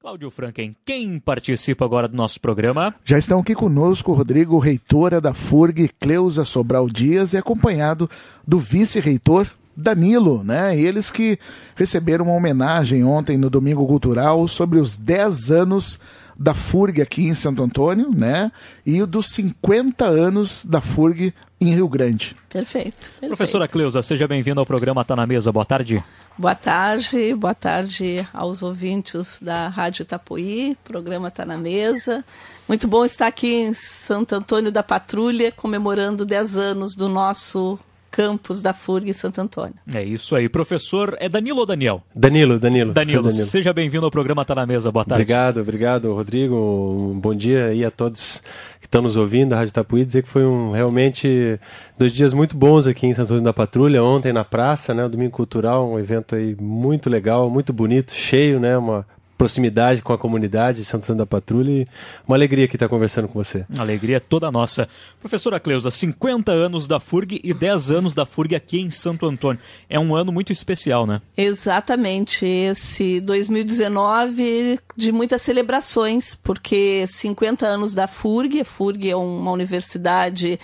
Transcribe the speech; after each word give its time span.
Cláudio 0.00 0.30
Franken, 0.30 0.76
quem 0.86 1.18
participa 1.18 1.84
agora 1.84 2.06
do 2.06 2.16
nosso 2.16 2.40
programa? 2.40 2.94
Já 3.04 3.18
estão 3.18 3.40
aqui 3.40 3.52
conosco 3.52 4.12
Rodrigo, 4.12 4.56
reitora 4.60 5.20
da 5.20 5.34
FURG, 5.34 5.90
Cleusa 5.98 6.44
Sobral 6.44 6.86
Dias, 6.88 7.32
e 7.32 7.36
acompanhado 7.36 8.08
do 8.46 8.60
vice-reitor 8.60 9.48
Danilo, 9.76 10.44
né? 10.44 10.78
Eles 10.78 11.10
que 11.10 11.36
receberam 11.74 12.26
uma 12.26 12.34
homenagem 12.34 13.02
ontem 13.02 13.36
no 13.36 13.50
Domingo 13.50 13.84
Cultural 13.88 14.46
sobre 14.46 14.78
os 14.78 14.94
10 14.94 15.50
anos 15.50 15.98
da 16.38 16.54
FURG 16.54 17.02
aqui 17.02 17.26
em 17.26 17.34
Santo 17.34 17.62
Antônio, 17.62 18.10
né? 18.14 18.52
E 18.86 19.04
dos 19.04 19.26
50 19.32 20.04
anos 20.04 20.64
da 20.64 20.80
FURG 20.80 21.34
em 21.60 21.74
Rio 21.74 21.88
Grande. 21.88 22.36
Perfeito. 22.48 22.94
perfeito. 22.94 23.26
Professora 23.26 23.66
Cleusa, 23.66 24.02
seja 24.02 24.28
bem-vinda 24.28 24.60
ao 24.60 24.66
programa 24.66 25.04
Tá 25.04 25.16
na 25.16 25.26
Mesa. 25.26 25.50
Boa 25.50 25.64
tarde. 25.64 26.02
Boa 26.38 26.54
tarde, 26.54 27.34
boa 27.34 27.54
tarde 27.54 28.26
aos 28.32 28.62
ouvintes 28.62 29.40
da 29.42 29.66
Rádio 29.66 30.02
Itapuí, 30.02 30.72
o 30.72 30.88
programa 30.88 31.32
Tá 31.32 31.44
na 31.44 31.58
Mesa. 31.58 32.24
Muito 32.68 32.86
bom 32.86 33.04
estar 33.04 33.26
aqui 33.26 33.54
em 33.54 33.74
Santo 33.74 34.36
Antônio 34.36 34.70
da 34.70 34.84
Patrulha, 34.84 35.50
comemorando 35.50 36.24
10 36.24 36.56
anos 36.56 36.94
do 36.94 37.08
nosso 37.08 37.76
campus 38.10 38.60
da 38.60 38.72
FURG 38.72 39.12
Santo 39.12 39.40
Antônio. 39.40 39.74
É 39.94 40.02
isso 40.02 40.34
aí. 40.34 40.48
Professor, 40.48 41.16
é 41.20 41.28
Danilo 41.28 41.60
ou 41.60 41.66
Daniel? 41.66 42.02
Danilo, 42.14 42.58
Danilo. 42.58 42.92
Danilo, 42.92 43.22
Danilo. 43.22 43.44
seja 43.44 43.72
bem-vindo 43.72 44.04
ao 44.04 44.10
programa 44.10 44.44
Tá 44.44 44.54
na 44.54 44.66
Mesa. 44.66 44.90
Boa 44.90 45.04
tarde. 45.04 45.22
Obrigado, 45.22 45.60
obrigado, 45.60 46.14
Rodrigo. 46.14 46.54
Um 46.54 47.18
bom 47.18 47.34
dia 47.34 47.66
aí 47.66 47.84
a 47.84 47.90
todos 47.90 48.42
que 48.80 48.86
estão 48.86 49.02
nos 49.02 49.16
ouvindo, 49.16 49.50
da 49.50 49.56
Rádio 49.56 49.72
Tapuí, 49.72 50.04
dizer 50.04 50.22
que 50.22 50.28
foi 50.28 50.44
um 50.44 50.72
realmente 50.72 51.58
dois 51.98 52.12
dias 52.12 52.32
muito 52.32 52.56
bons 52.56 52.86
aqui 52.86 53.06
em 53.06 53.14
Santo 53.14 53.26
Antônio 53.26 53.44
da 53.44 53.52
Patrulha, 53.52 54.02
ontem 54.02 54.32
na 54.32 54.44
praça, 54.44 54.94
né, 54.94 55.04
o 55.04 55.08
Domingo 55.08 55.32
Cultural, 55.32 55.90
um 55.90 55.98
evento 55.98 56.36
aí 56.36 56.56
muito 56.60 57.10
legal, 57.10 57.50
muito 57.50 57.72
bonito, 57.72 58.12
cheio, 58.12 58.60
né, 58.60 58.78
uma 58.78 59.04
proximidade 59.38 60.02
com 60.02 60.12
a 60.12 60.18
comunidade 60.18 60.78
de 60.78 60.84
Santo 60.84 61.04
Antônio 61.04 61.18
da 61.20 61.26
Patrulha 61.26 61.70
e 61.70 61.88
uma 62.26 62.36
alegria 62.36 62.66
que 62.66 62.74
estar 62.74 62.88
conversando 62.88 63.28
com 63.28 63.34
você. 63.42 63.64
Alegria 63.78 64.18
toda 64.20 64.50
nossa. 64.50 64.88
Professora 65.20 65.60
Cleusa, 65.60 65.90
50 65.90 66.50
anos 66.50 66.88
da 66.88 66.98
FURG 66.98 67.40
e 67.44 67.54
10 67.54 67.92
anos 67.92 68.14
da 68.16 68.26
FURG 68.26 68.56
aqui 68.56 68.80
em 68.80 68.90
Santo 68.90 69.24
Antônio. 69.26 69.60
É 69.88 69.98
um 69.98 70.14
ano 70.14 70.32
muito 70.32 70.52
especial, 70.52 71.06
né? 71.06 71.22
Exatamente. 71.36 72.44
Esse 72.44 73.20
2019 73.20 74.80
de 74.96 75.12
muitas 75.12 75.40
celebrações, 75.40 76.34
porque 76.34 77.06
50 77.06 77.64
anos 77.64 77.94
da 77.94 78.08
FURG, 78.08 78.60
a 78.60 78.64
FURG 78.64 79.10
é 79.10 79.16
uma 79.16 79.52
universidade 79.52 80.58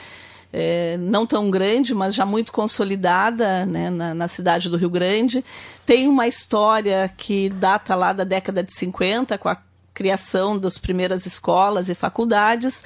é, 0.57 0.97
não 0.99 1.27
tão 1.27 1.51
grande, 1.51 1.93
mas 1.93 2.15
já 2.15 2.25
muito 2.25 2.53
consolidada 2.53 3.67
né, 3.67 3.91
na, 3.91 4.15
na, 4.15 4.29
cidade 4.29 4.69
do 4.69 4.77
Rio 4.77 4.89
Grande. 4.89 5.45
Tem 5.85 6.07
uma 6.07 6.29
história 6.29 7.13
que 7.17 7.51
data 7.51 7.97
lá 7.97 8.13
da 8.13 8.23
década 8.23 8.63
de 8.63 8.73
50, 8.73 9.37
com 9.37 9.49
a 9.49 9.57
criação 9.93 10.57
das 10.57 10.79
primeiras 10.79 11.27
escolas 11.27 11.89
e 11.89 11.95
faculdades. 11.95 12.85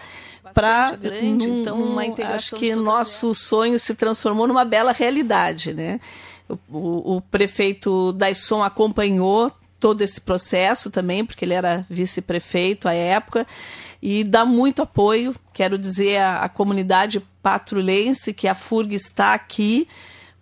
Para 0.55 0.99
então 1.21 1.83
uma 1.83 2.03
acho 2.35 2.57
que 2.57 2.75
nosso 2.75 3.35
sonho 3.35 3.79
se 3.79 3.95
transformou 3.95 4.47
numa 4.47 4.65
bela 4.65 4.93
realidade, 4.93 5.75
né? 5.75 6.01
O, 6.49 6.57
o, 6.73 7.17
o 7.17 7.21
prefeito 7.21 8.15
Daisson 8.15 8.63
acompanhou 8.63 9.53
todo 9.79 10.03
esse 10.03 10.21
processo 10.21 10.91
também, 10.91 11.25
porque 11.25 11.45
ele 11.45 11.55
era 11.55 11.87
vice-prefeito 11.89 12.89
à 12.89 12.95
época, 12.95 13.47
e 14.01 14.23
dá 14.25 14.45
muito 14.45 14.83
apoio, 14.83 15.35
quero 15.53 15.79
dizer, 15.79 16.19
à, 16.19 16.41
à 16.41 16.49
comunidade 16.49 17.21
patrulhense 17.43 18.33
que 18.33 18.47
a 18.47 18.55
FURG 18.55 18.95
está 18.95 19.35
aqui, 19.35 19.89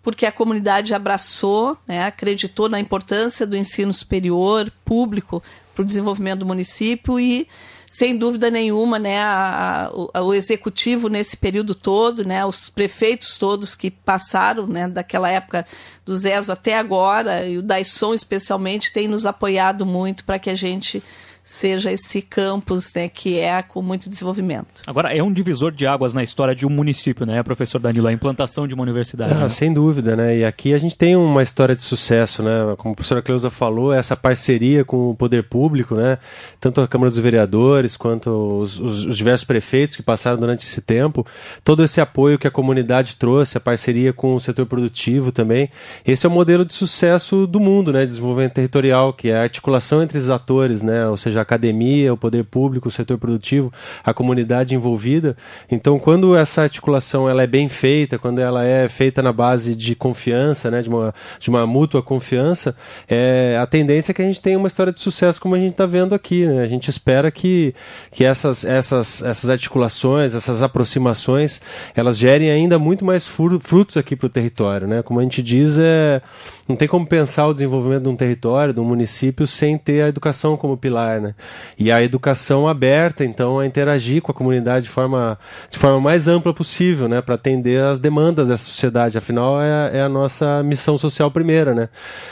porque 0.01 0.25
a 0.25 0.31
comunidade 0.31 0.93
abraçou, 0.93 1.77
né, 1.87 2.05
acreditou 2.05 2.69
na 2.69 2.79
importância 2.79 3.45
do 3.45 3.57
ensino 3.57 3.91
superior 3.91 4.71
público 4.85 5.43
para 5.75 5.81
o 5.83 5.85
desenvolvimento 5.85 6.39
do 6.39 6.45
município 6.45 7.19
e, 7.19 7.47
sem 7.89 8.17
dúvida 8.17 8.51
nenhuma, 8.51 8.99
né, 8.99 9.19
a, 9.19 9.89
a, 10.13 10.21
o 10.21 10.33
executivo 10.33 11.07
nesse 11.07 11.37
período 11.37 11.73
todo, 11.73 12.25
né, 12.25 12.45
os 12.45 12.69
prefeitos 12.69 13.37
todos 13.37 13.75
que 13.75 13.89
passaram 13.89 14.67
né, 14.67 14.87
daquela 14.87 15.29
época 15.29 15.65
do 16.05 16.15
Zezo 16.15 16.51
até 16.51 16.77
agora, 16.77 17.45
e 17.45 17.57
o 17.57 17.61
Daisson 17.61 18.13
especialmente, 18.13 18.91
tem 18.91 19.07
nos 19.07 19.25
apoiado 19.25 19.85
muito 19.85 20.25
para 20.25 20.39
que 20.39 20.49
a 20.49 20.55
gente 20.55 21.01
seja 21.47 21.89
esse 21.89 22.21
campus 22.21 22.93
né, 22.93 23.07
que 23.07 23.39
é 23.39 23.63
com 23.63 23.81
muito 23.81 24.09
desenvolvimento. 24.09 24.81
Agora, 24.85 25.15
é 25.15 25.23
um 25.23 25.31
divisor 25.31 25.71
de 25.71 25.87
águas 25.87 26.13
na 26.13 26.21
história 26.21 26.53
de 26.53 26.67
um 26.67 26.69
município, 26.69 27.25
né, 27.25 27.41
professor 27.41 27.79
Danilo? 27.79 28.05
A 28.07 28.11
implantação 28.11 28.67
de 28.67 28.73
uma 28.73 28.83
universidade. 28.83 29.31
Ah, 29.33 29.39
né? 29.43 29.49
Sem 29.49 29.71
dúvida, 29.71 30.13
né? 30.13 30.39
E 30.39 30.43
aqui 30.43 30.73
a 30.73 30.77
gente 30.77 30.97
tem 30.97 31.15
uma 31.15 31.41
história 31.41 31.73
de 31.73 31.83
sucesso, 31.83 32.43
né? 32.43 32.75
Como 32.77 32.91
a 32.91 32.95
professora 32.95 33.21
Cleusa 33.21 33.49
falou, 33.49 33.93
essa 33.93 34.13
parceria 34.13 34.83
com 34.83 35.11
o 35.11 35.15
poder 35.15 35.43
público, 35.43 35.95
né? 35.95 36.17
Tanto 36.59 36.81
a 36.81 36.87
Câmara 36.87 37.09
dos 37.09 37.19
Vereadores 37.19 37.95
quanto 37.95 38.29
os, 38.29 38.77
os, 38.77 39.05
os 39.05 39.15
diversos 39.15 39.45
prefeitos 39.45 39.95
que 39.95 40.03
passaram 40.03 40.37
durante 40.37 40.65
esse 40.65 40.81
tempo, 40.81 41.25
todo 41.63 41.81
esse 41.81 42.01
apoio 42.01 42.37
que 42.37 42.47
a 42.47 42.51
comunidade 42.51 43.15
trouxe, 43.15 43.57
a 43.57 43.61
parceria 43.61 44.11
com 44.11 44.35
o 44.35 44.39
setor 44.39 44.65
produtivo 44.65 45.31
também. 45.31 45.69
Esse 46.05 46.25
é 46.25 46.29
o 46.29 46.31
modelo 46.31 46.65
de 46.65 46.73
sucesso 46.73 47.47
do 47.47 47.61
mundo, 47.61 47.93
né? 47.93 48.05
Desenvolvimento 48.05 48.55
territorial, 48.55 49.13
que 49.13 49.29
é 49.29 49.37
a 49.37 49.43
articulação 49.43 50.03
entre 50.03 50.17
os 50.17 50.29
atores, 50.29 50.81
né? 50.81 51.07
Ou 51.07 51.15
seja, 51.15 51.36
seja, 51.37 51.39
a 51.39 51.43
academia, 51.43 52.13
o 52.13 52.17
poder 52.17 52.43
público, 52.43 52.87
o 52.87 52.91
setor 52.91 53.17
produtivo, 53.17 53.71
a 54.03 54.13
comunidade 54.13 54.75
envolvida. 54.75 55.37
Então, 55.69 55.99
quando 55.99 56.35
essa 56.35 56.63
articulação 56.63 57.29
ela 57.29 57.43
é 57.43 57.47
bem 57.47 57.69
feita, 57.69 58.17
quando 58.17 58.39
ela 58.39 58.65
é 58.65 58.87
feita 58.87 59.21
na 59.21 59.31
base 59.31 59.75
de 59.75 59.95
confiança, 59.95 60.69
né, 60.71 60.81
de, 60.81 60.89
uma, 60.89 61.13
de 61.39 61.49
uma 61.49 61.65
mútua 61.65 62.01
confiança, 62.01 62.75
é, 63.07 63.57
a 63.61 63.65
tendência 63.65 64.11
é 64.11 64.13
que 64.13 64.21
a 64.21 64.25
gente 64.25 64.41
tenha 64.41 64.57
uma 64.57 64.67
história 64.67 64.91
de 64.91 64.99
sucesso 64.99 65.39
como 65.39 65.55
a 65.55 65.59
gente 65.59 65.71
está 65.71 65.85
vendo 65.85 66.13
aqui. 66.13 66.45
Né? 66.45 66.63
A 66.63 66.67
gente 66.67 66.89
espera 66.89 67.29
que, 67.31 67.73
que 68.11 68.23
essas, 68.23 68.65
essas, 68.65 69.21
essas 69.21 69.49
articulações, 69.49 70.33
essas 70.33 70.61
aproximações, 70.61 71.61
elas 71.95 72.17
gerem 72.17 72.49
ainda 72.49 72.79
muito 72.79 73.05
mais 73.05 73.27
frutos 73.27 73.97
aqui 73.97 74.15
para 74.15 74.27
o 74.27 74.29
território. 74.29 74.87
Né? 74.87 75.01
Como 75.01 75.19
a 75.19 75.23
gente 75.23 75.41
diz, 75.43 75.77
é, 75.77 76.21
não 76.67 76.75
tem 76.75 76.87
como 76.87 77.05
pensar 77.05 77.47
o 77.47 77.53
desenvolvimento 77.53 78.03
de 78.03 78.09
um 78.09 78.15
território, 78.15 78.73
de 78.73 78.79
um 78.79 78.85
município, 78.85 79.45
sem 79.47 79.77
ter 79.77 80.01
a 80.01 80.07
educação 80.07 80.57
como 80.57 80.77
pilar. 80.77 81.21
Né? 81.21 81.26
Né? 81.27 81.35
E 81.77 81.91
a 81.91 82.01
educação 82.01 82.67
aberta, 82.67 83.23
então, 83.23 83.59
a 83.59 83.65
interagir 83.65 84.21
com 84.21 84.31
a 84.31 84.35
comunidade 84.35 84.85
de 84.85 84.89
forma, 84.89 85.37
de 85.69 85.77
forma 85.77 85.99
mais 85.99 86.27
ampla 86.27 86.53
possível, 86.53 87.07
né? 87.07 87.21
Para 87.21 87.35
atender 87.35 87.81
as 87.81 87.99
demandas 87.99 88.47
dessa 88.47 88.63
sociedade. 88.63 89.17
Afinal, 89.17 89.61
é, 89.61 89.97
é, 89.97 90.01
a 90.01 90.09
nossa 90.09 90.63
missão 90.63 90.97
social 90.97 91.29
primeira, 91.29 91.73
né? 91.73 91.89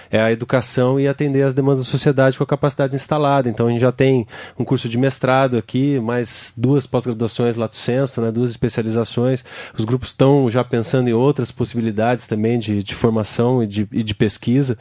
É 0.09 0.19
a 0.19 0.31
educação 0.31 0.99
e 0.99 1.07
atender 1.07 1.43
as 1.43 1.53
demandas 1.53 1.85
da 1.85 1.91
sociedade 1.91 2.37
com 2.37 2.43
a 2.43 2.47
capacidade 2.47 2.95
instalada. 2.95 3.49
Então, 3.49 3.67
a 3.67 3.71
gente 3.71 3.81
já 3.81 3.91
tem 3.91 4.25
um 4.57 4.63
curso 4.63 4.87
de 4.87 4.97
mestrado 4.97 5.57
aqui, 5.57 5.99
mais 5.99 6.53
duas 6.55 6.87
pós-graduações 6.87 7.55
lato 7.55 7.75
senso, 7.75 8.21
né? 8.21 8.31
Duas 8.31 8.51
especializações. 8.51 9.43
Os 9.77 9.85
grupos 9.85 10.09
estão 10.09 10.49
já 10.49 10.63
pensando 10.63 11.09
em 11.09 11.13
outras 11.13 11.51
possibilidades 11.51 12.27
também 12.27 12.57
de, 12.57 12.81
de 12.81 12.95
formação 12.95 13.61
e 13.61 13.67
de, 13.67 13.87
e 13.91 14.03
de 14.03 14.15
pesquisa. 14.15 14.77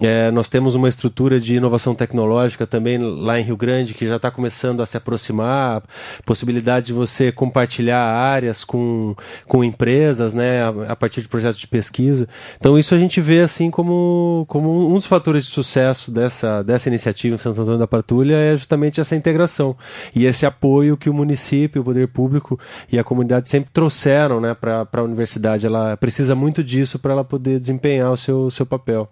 É, 0.00 0.30
nós 0.30 0.48
temos 0.48 0.74
uma 0.74 0.88
estrutura 0.88 1.40
de 1.40 1.56
inovação 1.56 1.94
tecnológica 1.94 2.66
também 2.66 2.98
lá 2.98 3.38
em 3.38 3.42
Rio 3.42 3.56
Grande 3.56 3.94
que 3.94 4.06
já 4.06 4.16
está 4.16 4.30
começando 4.30 4.80
a 4.80 4.86
se 4.86 4.96
aproximar, 4.96 5.82
possibilidade 6.24 6.86
de 6.86 6.92
você 6.92 7.32
compartilhar 7.32 8.00
áreas 8.00 8.62
com, 8.64 9.14
com 9.46 9.64
empresas, 9.64 10.34
né, 10.34 10.62
a, 10.62 10.92
a, 10.92 10.96
partir 10.96 11.20
de 11.20 11.28
projetos 11.28 11.58
de 11.58 11.66
pesquisa. 11.66 12.28
Então 12.58 12.78
isso 12.78 12.94
a 12.94 12.98
gente 12.98 13.20
vê 13.20 13.40
assim 13.40 13.70
como, 13.70 14.44
como 14.48 14.88
um 14.88 14.94
dos 14.94 15.06
fatores 15.06 15.44
de 15.44 15.50
sucesso 15.50 16.12
dessa, 16.12 16.62
dessa 16.62 16.88
iniciativa 16.88 17.34
em 17.34 17.38
Santo 17.38 17.60
Antônio 17.60 17.78
da 17.78 17.86
Patrulha 17.86 18.36
é 18.36 18.56
justamente 18.56 19.00
essa 19.00 19.16
integração 19.16 19.76
e 20.14 20.26
esse 20.26 20.46
apoio 20.46 20.96
que 20.96 21.10
o 21.10 21.14
município, 21.14 21.82
o 21.82 21.84
poder 21.84 22.06
público 22.08 22.58
e 22.90 22.98
a 22.98 23.04
comunidade 23.04 23.48
sempre 23.48 23.70
trouxeram 23.72 24.40
né, 24.40 24.54
para 24.54 24.86
a 24.92 25.02
universidade. 25.02 25.66
Ela 25.66 25.96
precisa 25.96 26.36
muito 26.36 26.62
disso 26.62 26.98
para 27.00 27.12
ela 27.12 27.24
poder 27.24 27.58
desempenhar 27.58 28.12
o 28.12 28.16
seu, 28.16 28.48
seu 28.50 28.64
papel. 28.64 29.08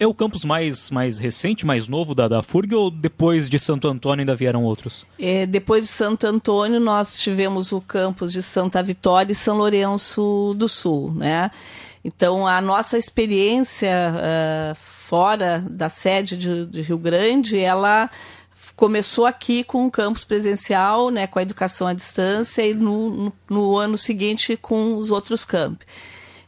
É 0.00 0.06
o 0.06 0.14
campus 0.14 0.46
mais, 0.46 0.90
mais 0.90 1.18
recente, 1.18 1.66
mais 1.66 1.86
novo 1.86 2.14
da, 2.14 2.26
da 2.26 2.42
FURG 2.42 2.74
ou 2.74 2.90
depois 2.90 3.50
de 3.50 3.58
Santo 3.58 3.86
Antônio 3.86 4.22
ainda 4.22 4.34
vieram 4.34 4.64
outros? 4.64 5.04
É, 5.18 5.44
depois 5.44 5.82
de 5.82 5.88
Santo 5.88 6.26
Antônio 6.26 6.80
nós 6.80 7.20
tivemos 7.20 7.70
o 7.70 7.82
campus 7.82 8.32
de 8.32 8.42
Santa 8.42 8.82
Vitória 8.82 9.32
e 9.32 9.34
São 9.34 9.58
Lourenço 9.58 10.54
do 10.56 10.66
Sul, 10.66 11.12
né? 11.12 11.50
Então 12.02 12.46
a 12.46 12.62
nossa 12.62 12.96
experiência 12.96 13.90
uh, 14.14 14.74
fora 14.74 15.62
da 15.68 15.90
sede 15.90 16.34
de, 16.34 16.64
de 16.64 16.80
Rio 16.80 16.96
Grande, 16.96 17.58
ela 17.58 18.08
começou 18.74 19.26
aqui 19.26 19.62
com 19.62 19.84
o 19.84 19.90
campus 19.90 20.24
presencial, 20.24 21.10
né, 21.10 21.26
com 21.26 21.38
a 21.38 21.42
educação 21.42 21.86
à 21.86 21.92
distância, 21.92 22.64
e 22.64 22.72
no, 22.72 23.10
no, 23.10 23.32
no 23.50 23.76
ano 23.76 23.98
seguinte 23.98 24.56
com 24.56 24.96
os 24.96 25.10
outros 25.10 25.44
campos. 25.44 25.86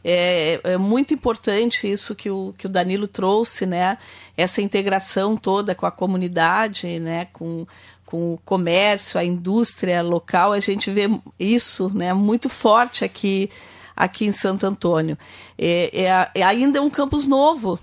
É, 0.03 0.59
é, 0.63 0.77
muito 0.77 1.13
importante 1.13 1.89
isso 1.89 2.13
que 2.13 2.29
o, 2.29 2.53
que 2.57 2.65
o 2.65 2.69
Danilo 2.69 3.07
trouxe, 3.07 3.65
né? 3.65 3.97
Essa 4.35 4.61
integração 4.61 5.37
toda 5.37 5.73
com 5.73 5.85
a 5.85 5.91
comunidade, 5.91 6.99
né? 6.99 7.27
Com, 7.31 7.65
com 8.05 8.33
o 8.33 8.37
comércio, 8.43 9.19
a 9.19 9.23
indústria 9.23 10.01
local, 10.01 10.51
a 10.51 10.59
gente 10.59 10.91
vê 10.91 11.09
isso, 11.39 11.89
né? 11.93 12.13
Muito 12.13 12.49
forte 12.49 13.05
aqui 13.05 13.49
aqui 13.95 14.25
em 14.25 14.31
Santo 14.31 14.65
Antônio. 14.65 15.17
É, 15.57 16.03
é, 16.03 16.41
é 16.41 16.43
ainda 16.43 16.79
é 16.79 16.81
um 16.81 16.89
campus 16.89 17.27
novo, 17.27 17.79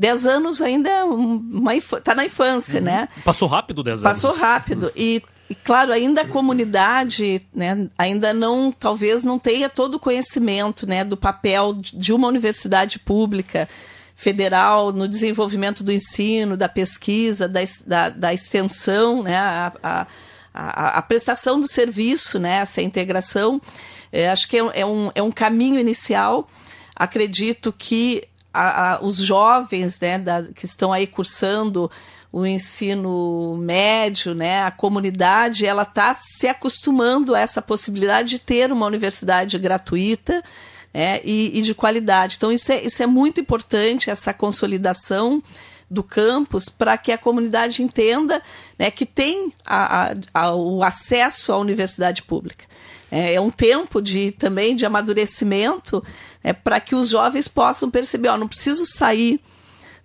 10 0.00 0.26
anos 0.26 0.62
ainda 0.62 0.90
está 1.76 1.96
é 1.96 2.00
tá 2.00 2.14
na 2.14 2.24
infância, 2.24 2.78
uhum. 2.78 2.86
né? 2.86 3.08
Passou 3.22 3.46
rápido 3.46 3.82
10 3.82 4.02
anos. 4.02 4.02
Passou 4.02 4.34
rápido. 4.34 4.90
E, 4.96 5.22
e, 5.50 5.54
claro, 5.56 5.92
ainda 5.92 6.20
a 6.20 6.28
comunidade 6.28 7.44
né, 7.52 7.88
ainda 7.98 8.32
não, 8.32 8.70
talvez 8.70 9.24
não 9.24 9.36
tenha 9.36 9.68
todo 9.68 9.96
o 9.96 9.98
conhecimento 9.98 10.86
né, 10.86 11.02
do 11.02 11.16
papel 11.16 11.74
de 11.74 12.12
uma 12.12 12.28
universidade 12.28 13.00
pública 13.00 13.68
federal 14.14 14.92
no 14.92 15.08
desenvolvimento 15.08 15.82
do 15.82 15.90
ensino, 15.90 16.56
da 16.56 16.68
pesquisa, 16.68 17.48
da, 17.48 17.60
da, 17.84 18.08
da 18.10 18.32
extensão, 18.32 19.24
né, 19.24 19.36
a, 19.36 19.72
a, 19.82 20.06
a, 20.54 20.98
a, 20.98 21.02
prestação 21.02 21.60
do 21.60 21.66
serviço, 21.66 22.38
né, 22.38 22.58
essa 22.58 22.80
integração. 22.80 23.60
É, 24.12 24.30
acho 24.30 24.46
que 24.46 24.56
é, 24.56 24.62
é, 24.74 24.86
um, 24.86 25.10
é 25.16 25.22
um 25.22 25.32
caminho 25.32 25.80
inicial. 25.80 26.48
Acredito 26.94 27.74
que 27.76 28.22
a, 28.54 28.92
a, 28.92 29.02
os 29.02 29.16
jovens 29.16 29.98
né, 29.98 30.16
da, 30.16 30.44
que 30.44 30.64
estão 30.64 30.92
aí 30.92 31.08
cursando 31.08 31.90
o 32.32 32.46
ensino 32.46 33.56
médio, 33.58 34.34
né, 34.34 34.62
a 34.62 34.70
comunidade, 34.70 35.66
ela 35.66 35.82
está 35.82 36.14
se 36.14 36.46
acostumando 36.46 37.34
a 37.34 37.40
essa 37.40 37.60
possibilidade 37.60 38.30
de 38.30 38.38
ter 38.38 38.70
uma 38.70 38.86
universidade 38.86 39.58
gratuita 39.58 40.42
né, 40.94 41.20
e, 41.24 41.58
e, 41.58 41.62
de 41.62 41.74
qualidade. 41.74 42.36
Então, 42.36 42.52
isso 42.52 42.70
é, 42.70 42.82
isso 42.84 43.02
é 43.02 43.06
muito 43.06 43.40
importante, 43.40 44.10
essa 44.10 44.32
consolidação 44.32 45.42
do 45.90 46.04
campus, 46.04 46.68
para 46.68 46.96
que 46.96 47.10
a 47.10 47.18
comunidade 47.18 47.82
entenda 47.82 48.40
né, 48.78 48.92
que 48.92 49.04
tem 49.04 49.52
a, 49.66 50.14
a, 50.32 50.54
o 50.54 50.84
acesso 50.84 51.52
à 51.52 51.58
universidade 51.58 52.22
pública. 52.22 52.64
É, 53.10 53.34
é 53.34 53.40
um 53.40 53.50
tempo 53.50 54.00
de 54.00 54.30
também 54.30 54.76
de 54.76 54.86
amadurecimento 54.86 56.02
é, 56.44 56.52
para 56.52 56.78
que 56.78 56.94
os 56.94 57.08
jovens 57.08 57.48
possam 57.48 57.90
perceber, 57.90 58.28
ó, 58.28 58.38
não 58.38 58.46
preciso 58.46 58.86
sair 58.86 59.40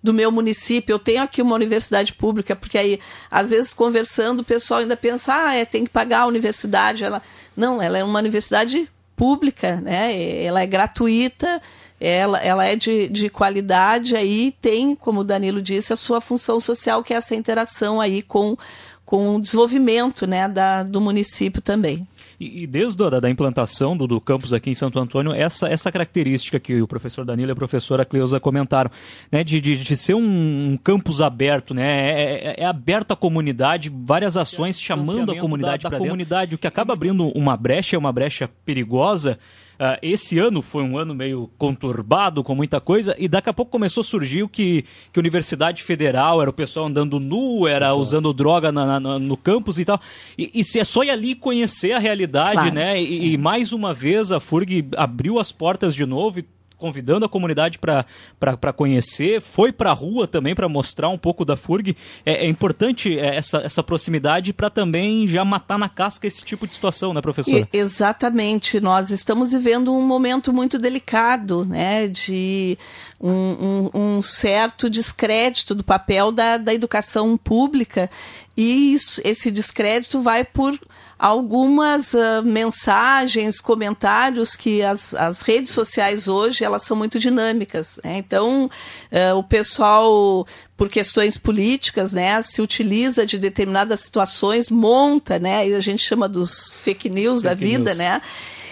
do 0.05 0.13
meu 0.13 0.31
município, 0.31 0.93
eu 0.93 0.99
tenho 0.99 1.23
aqui 1.23 1.41
uma 1.41 1.55
universidade 1.55 2.13
pública, 2.13 2.55
porque 2.55 2.77
aí, 2.77 2.99
às 3.29 3.49
vezes, 3.49 3.73
conversando, 3.73 4.41
o 4.41 4.43
pessoal 4.43 4.81
ainda 4.81 4.95
pensa, 4.95 5.33
ah, 5.33 5.55
é, 5.55 5.65
tem 5.65 5.83
que 5.83 5.89
pagar 5.89 6.21
a 6.21 6.25
universidade. 6.27 7.03
Ela, 7.03 7.23
não, 7.57 7.81
ela 7.81 7.97
é 7.97 8.03
uma 8.03 8.19
universidade 8.19 8.87
pública, 9.15 9.81
né? 9.81 10.43
ela 10.43 10.61
é 10.61 10.67
gratuita, 10.67 11.59
ela, 11.99 12.37
ela 12.39 12.65
é 12.65 12.75
de, 12.75 13.07
de 13.07 13.29
qualidade, 13.29 14.15
aí 14.15 14.53
tem, 14.61 14.93
como 14.93 15.21
o 15.21 15.23
Danilo 15.23 15.59
disse, 15.59 15.91
a 15.91 15.97
sua 15.97 16.21
função 16.21 16.59
social, 16.59 17.03
que 17.03 17.13
é 17.13 17.17
essa 17.17 17.33
interação 17.33 17.99
aí 17.99 18.21
com, 18.21 18.55
com 19.03 19.35
o 19.35 19.41
desenvolvimento 19.41 20.27
né, 20.27 20.47
da, 20.47 20.83
do 20.83 21.01
município 21.01 21.63
também. 21.63 22.07
E, 22.39 22.63
e 22.63 22.67
desde 22.67 23.03
a 23.03 23.19
da 23.19 23.29
implantação 23.29 23.95
do, 23.95 24.07
do 24.07 24.19
campus 24.19 24.53
aqui 24.53 24.69
em 24.69 24.75
Santo 24.75 24.99
Antônio, 24.99 25.33
essa, 25.33 25.67
essa 25.67 25.91
característica 25.91 26.59
que 26.59 26.81
o 26.81 26.87
professor 26.87 27.25
Danilo 27.25 27.51
e 27.51 27.53
a 27.53 27.55
professora 27.55 28.05
Cleusa 28.05 28.39
comentaram, 28.39 28.89
né, 29.31 29.43
de, 29.43 29.61
de, 29.61 29.77
de 29.77 29.95
ser 29.95 30.13
um, 30.13 30.71
um, 30.71 30.77
campus 30.77 31.21
aberto, 31.21 31.73
né, 31.73 32.11
é, 32.11 32.33
é, 32.33 32.55
é 32.63 32.65
aberto 32.65 33.11
à 33.11 33.15
comunidade, 33.15 33.91
várias 33.93 34.35
ações 34.37 34.79
chamando 34.79 35.31
a 35.31 35.39
comunidade 35.39 35.87
para 35.87 35.97
comunidade, 35.97 36.55
o 36.55 36.57
que 36.57 36.67
acaba 36.67 36.93
abrindo 36.93 37.27
uma 37.29 37.55
brecha, 37.55 37.97
uma 37.97 38.11
brecha 38.11 38.49
perigosa, 38.65 39.37
Uh, 39.75 39.99
esse 40.01 40.39
ano 40.39 40.61
foi 40.61 40.83
um 40.83 40.97
ano 40.97 41.13
meio 41.13 41.49
conturbado, 41.57 42.43
com 42.43 42.55
muita 42.55 42.79
coisa, 42.79 43.15
e 43.19 43.27
daqui 43.27 43.49
a 43.49 43.53
pouco 43.53 43.71
começou 43.71 44.01
a 44.01 44.03
surgir 44.03 44.43
o 44.43 44.49
que, 44.49 44.85
que 45.11 45.19
Universidade 45.19 45.83
Federal 45.83 46.41
era 46.41 46.49
o 46.49 46.53
pessoal 46.53 46.87
andando 46.87 47.19
nu, 47.19 47.67
era 47.67 47.87
Isso. 47.87 47.97
usando 47.97 48.33
droga 48.33 48.71
na, 48.71 48.99
na, 48.99 49.19
no 49.19 49.37
campus 49.37 49.77
e 49.77 49.85
tal. 49.85 49.99
E, 50.37 50.51
e 50.53 50.63
se 50.63 50.79
é 50.79 50.83
só 50.83 51.03
ir 51.03 51.09
ali 51.09 51.35
conhecer 51.35 51.91
a 51.91 51.99
realidade, 51.99 52.53
claro. 52.53 52.73
né? 52.73 53.01
E, 53.01 53.33
e, 53.33 53.37
mais 53.37 53.71
uma 53.71 53.93
vez 53.93 54.31
a 54.31 54.39
FURG 54.39 54.87
abriu 54.95 55.39
as 55.39 55.51
portas 55.51 55.93
de 55.93 56.05
novo 56.05 56.39
e 56.39 56.45
convidando 56.77 57.25
a 57.25 57.29
comunidade 57.29 57.79
para 57.79 58.73
conhecer, 58.73 59.41
foi 59.41 59.71
para 59.71 59.91
a 59.91 59.93
rua 59.93 60.27
também 60.27 60.53
para 60.53 60.67
mostrar 60.67 61.09
um 61.09 61.17
pouco 61.17 61.45
da 61.45 61.55
FURG. 61.55 61.95
É, 62.25 62.45
é 62.45 62.47
importante 62.47 63.17
é, 63.17 63.35
essa, 63.35 63.59
essa 63.59 63.83
proximidade 63.83 64.53
para 64.53 64.69
também 64.69 65.27
já 65.27 65.43
matar 65.45 65.77
na 65.77 65.89
casca 65.89 66.27
esse 66.27 66.43
tipo 66.43 66.67
de 66.67 66.73
situação, 66.73 67.13
né, 67.13 67.21
professora? 67.21 67.67
Exatamente. 67.71 68.79
Nós 68.79 69.09
estamos 69.09 69.51
vivendo 69.51 69.93
um 69.93 70.05
momento 70.05 70.51
muito 70.53 70.77
delicado, 70.77 71.65
né, 71.65 72.07
de 72.07 72.77
um, 73.19 73.31
um, 73.31 73.89
um 73.93 74.21
certo 74.21 74.89
descrédito 74.89 75.73
do 75.73 75.83
papel 75.83 76.31
da, 76.31 76.57
da 76.57 76.73
educação 76.73 77.37
pública 77.37 78.09
e 78.57 78.93
isso, 78.93 79.21
esse 79.23 79.51
descrédito 79.51 80.21
vai 80.21 80.43
por 80.43 80.77
algumas 81.17 82.13
uh, 82.13 82.43
mensagens, 82.43 83.61
comentários 83.61 84.55
que 84.55 84.83
as, 84.83 85.13
as 85.15 85.41
redes 85.41 85.71
sociais 85.71 86.27
hoje 86.27 86.63
elas 86.63 86.83
são 86.83 86.95
muito 86.95 87.17
dinâmicas. 87.17 87.99
Né? 88.03 88.17
Então, 88.17 88.65
uh, 88.65 89.37
o 89.37 89.43
pessoal, 89.43 90.45
por 90.75 90.89
questões 90.89 91.37
políticas, 91.37 92.13
né, 92.13 92.41
se 92.41 92.61
utiliza 92.61 93.25
de 93.25 93.37
determinadas 93.37 94.01
situações, 94.01 94.69
monta, 94.69 95.39
né, 95.39 95.67
e 95.67 95.73
a 95.73 95.79
gente 95.79 96.03
chama 96.03 96.27
dos 96.27 96.81
fake 96.81 97.09
news 97.09 97.41
fake 97.41 97.43
da 97.43 97.53
vida, 97.53 97.89
news. 97.91 97.97
né? 97.97 98.21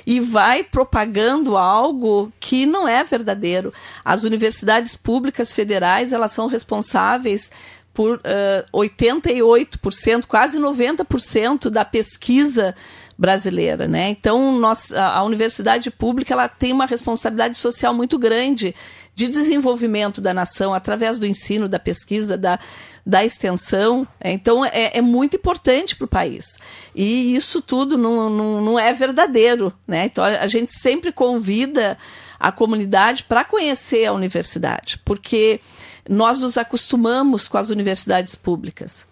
e 0.06 0.20
vai 0.20 0.64
propagando 0.64 1.56
algo 1.56 2.32
que 2.40 2.66
não 2.66 2.86
é 2.86 3.06
verdadeiro. 3.06 3.74
As 4.04 4.26
universidades 4.26 4.96
públicas 4.96 5.54
federais 5.54 6.12
elas 6.12 6.34
são 6.34 6.48
responsáveis 6.48 7.52
por 7.94 8.18
uh, 8.18 8.80
88%, 8.80 10.26
quase 10.26 10.60
90% 10.60 11.70
da 11.70 11.86
pesquisa 11.86 12.74
brasileira, 13.18 13.88
né? 13.88 14.10
Então, 14.10 14.58
nós, 14.60 14.92
a, 14.92 15.18
a 15.18 15.24
universidade 15.24 15.92
pública 15.92 16.34
ela 16.34 16.48
tem 16.48 16.74
uma 16.74 16.88
responsabilidade 16.88 17.58
social 17.58 17.94
muito 17.94 18.18
grande 18.18 18.74
de 19.16 19.28
desenvolvimento 19.28 20.20
da 20.20 20.34
nação 20.34 20.74
através 20.74 21.20
do 21.20 21.26
ensino, 21.26 21.70
da 21.70 21.78
pesquisa, 21.78 22.36
da, 22.36 22.58
da 23.06 23.24
extensão. 23.24 24.08
Então, 24.24 24.66
é, 24.66 24.98
é 24.98 25.02
muito 25.02 25.36
importante 25.36 25.96
para 25.96 26.06
o 26.06 26.08
país. 26.08 26.58
E 26.96 27.36
isso 27.36 27.62
tudo 27.62 27.98
não, 27.98 28.30
não, 28.30 28.62
não 28.62 28.80
é 28.80 28.92
verdadeiro. 28.94 29.72
Né? 29.88 30.06
Então, 30.06 30.24
a 30.24 30.48
gente 30.48 30.72
sempre 30.72 31.12
convida 31.12 31.96
a 32.40 32.52
comunidade 32.52 33.24
para 33.24 33.46
conhecer 33.46 34.06
a 34.06 34.14
universidade, 34.14 35.00
porque 35.06 35.62
nós 36.08 36.40
nos 36.40 36.58
acostumamos 36.58 37.48
com 37.48 37.58
as 37.58 37.70
universidades 37.70 38.36
públicas. 38.36 39.06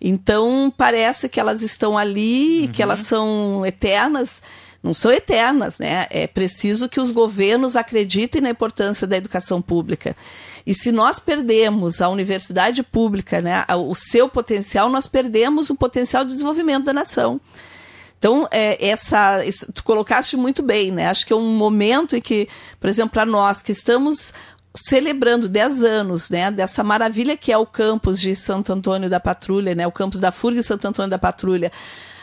Então, 0.00 0.72
parece 0.76 1.28
que 1.28 1.40
elas 1.40 1.62
estão 1.62 1.96
ali, 1.96 2.62
uhum. 2.62 2.72
que 2.72 2.82
elas 2.82 3.00
são 3.00 3.64
eternas. 3.64 4.42
Não 4.82 4.94
são 4.94 5.10
eternas, 5.10 5.78
né? 5.78 6.06
É 6.10 6.26
preciso 6.26 6.88
que 6.88 7.00
os 7.00 7.10
governos 7.10 7.74
acreditem 7.74 8.40
na 8.40 8.50
importância 8.50 9.06
da 9.06 9.16
educação 9.16 9.60
pública. 9.60 10.14
E 10.66 10.74
se 10.74 10.92
nós 10.92 11.18
perdemos 11.18 12.00
a 12.00 12.08
universidade 12.08 12.82
pública, 12.82 13.40
né, 13.40 13.64
o 13.68 13.94
seu 13.94 14.28
potencial, 14.28 14.90
nós 14.90 15.06
perdemos 15.06 15.70
o 15.70 15.76
potencial 15.76 16.24
de 16.24 16.32
desenvolvimento 16.32 16.84
da 16.84 16.92
nação. 16.92 17.40
Então, 18.18 18.48
é, 18.50 18.88
essa, 18.88 19.44
isso, 19.44 19.72
tu 19.72 19.84
colocaste 19.84 20.36
muito 20.36 20.62
bem, 20.62 20.90
né? 20.90 21.08
Acho 21.08 21.26
que 21.26 21.32
é 21.32 21.36
um 21.36 21.54
momento 21.54 22.16
em 22.16 22.20
que, 22.20 22.48
por 22.80 22.88
exemplo, 22.88 23.10
para 23.10 23.26
nós 23.26 23.62
que 23.62 23.72
estamos 23.72 24.32
celebrando 24.76 25.48
10 25.48 25.82
anos 25.82 26.28
né, 26.28 26.50
dessa 26.50 26.84
maravilha 26.84 27.36
que 27.36 27.50
é 27.50 27.58
o 27.58 27.66
campus 27.66 28.20
de 28.20 28.36
Santo 28.36 28.72
Antônio 28.72 29.08
da 29.08 29.18
Patrulha, 29.18 29.74
né, 29.74 29.86
o 29.86 29.92
campus 29.92 30.20
da 30.20 30.30
FURG 30.30 30.62
Santo 30.62 30.86
Antônio 30.86 31.10
da 31.10 31.18
Patrulha. 31.18 31.72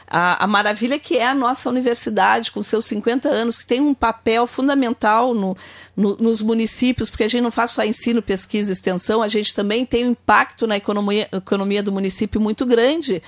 A, 0.08 0.44
a, 0.44 0.48
maravilha 0.48 1.00
que 1.00 1.18
é 1.18 1.28
a 1.28 1.34
nossa 1.34 1.68
universidade, 1.68 2.52
com 2.52 2.62
seus 2.62 2.86
50 2.86 3.30
anos, 3.30 3.58
que 3.58 3.66
tem 3.66 3.82
um 3.82 3.96
papel 3.96 4.46
fundamental 4.46 5.34
no, 5.34 5.58
no, 5.98 6.16
nos 6.18 6.40
municípios, 6.40 7.10
porque 7.10 7.24
a 7.24 7.28
gente 7.28 7.42
não 7.42 7.50
faz 7.50 7.72
só 7.72 7.84
ensino, 7.84 8.22
pesquisa 8.22 8.72
e 8.72 8.74
extensão, 8.74 9.24
a 9.24 9.28
gente 9.28 9.56
também 9.56 9.86
tem 9.86 10.06
um 10.06 10.12
impacto 10.12 10.68
na 10.68 10.78
economia, 10.78 11.28
economia 11.32 11.82
do 11.82 11.92
município 11.92 12.40
muito 12.40 12.64
grande, 12.64 13.24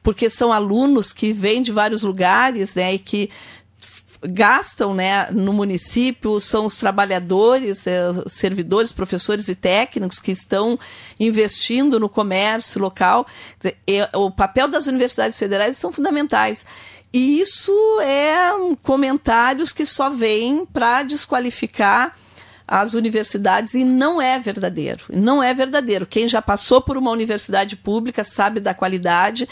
porque 0.00 0.30
são 0.30 0.52
alunos 0.52 1.12
que 1.12 1.32
vêm 1.32 1.60
de 1.60 1.72
vários 1.72 2.04
lugares 2.04 2.76
né, 2.76 2.94
e 2.94 2.98
que 3.00 3.30
gastam 4.22 4.94
né, 4.94 5.28
no 5.30 5.52
município 5.52 6.40
são 6.40 6.66
os 6.66 6.76
trabalhadores, 6.76 7.86
é, 7.86 8.00
servidores, 8.26 8.92
professores 8.92 9.48
e 9.48 9.54
técnicos 9.54 10.18
que 10.18 10.32
estão 10.32 10.78
investindo 11.18 12.00
no 12.00 12.08
comércio 12.08 12.80
local. 12.80 13.26
Dizer, 13.58 13.76
é, 13.86 14.08
o 14.16 14.30
papel 14.30 14.68
das 14.68 14.86
universidades 14.86 15.38
federais 15.38 15.76
são 15.76 15.92
fundamentais. 15.92 16.66
E 17.12 17.40
isso 17.40 17.72
é 18.00 18.52
um, 18.54 18.74
comentários 18.74 19.72
que 19.72 19.86
só 19.86 20.10
vêm 20.10 20.66
para 20.66 21.02
desqualificar 21.02 22.14
as 22.66 22.92
universidades 22.92 23.72
e 23.72 23.82
não 23.82 24.20
é 24.20 24.38
verdadeiro. 24.38 25.04
Não 25.10 25.42
é 25.42 25.54
verdadeiro. 25.54 26.06
Quem 26.06 26.28
já 26.28 26.42
passou 26.42 26.82
por 26.82 26.98
uma 26.98 27.10
universidade 27.10 27.76
pública 27.76 28.22
sabe 28.22 28.60
da 28.60 28.74
qualidade 28.74 29.48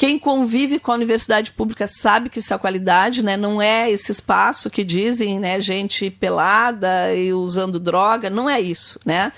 quem 0.00 0.18
convive 0.18 0.78
com 0.78 0.92
a 0.92 0.94
universidade 0.94 1.52
pública 1.52 1.86
sabe 1.86 2.30
que 2.30 2.38
isso 2.38 2.54
é 2.54 2.56
qualidade, 2.56 3.22
né? 3.22 3.36
Não 3.36 3.60
é 3.60 3.90
esse 3.90 4.10
espaço 4.10 4.70
que 4.70 4.82
dizem, 4.82 5.38
né, 5.38 5.60
gente 5.60 6.10
pelada 6.10 7.14
e 7.14 7.34
usando 7.34 7.78
droga, 7.78 8.30
não 8.30 8.48
é 8.48 8.58
isso, 8.58 8.98
né? 9.04 9.30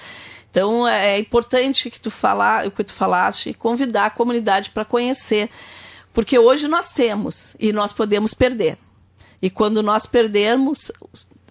Então 0.49 0.87
é 0.87 1.19
importante 1.19 1.91
que 1.91 2.01
tu 2.01 2.13
falar, 2.13 2.65
o 2.65 2.71
que 2.71 2.85
tu 2.85 2.95
falaste, 2.95 3.51
e 3.51 3.55
convidar 3.55 4.07
a 4.07 4.11
comunidade 4.11 4.71
para 4.71 4.85
conhecer, 4.85 5.51
porque 6.13 6.39
hoje 6.39 6.69
nós 6.69 6.93
temos 6.93 7.57
e 7.59 7.73
nós 7.73 7.93
podemos 7.93 8.33
perder. 8.33 8.79
E 9.43 9.51
quando 9.51 9.83
nós 9.83 10.07
perdermos, 10.07 10.93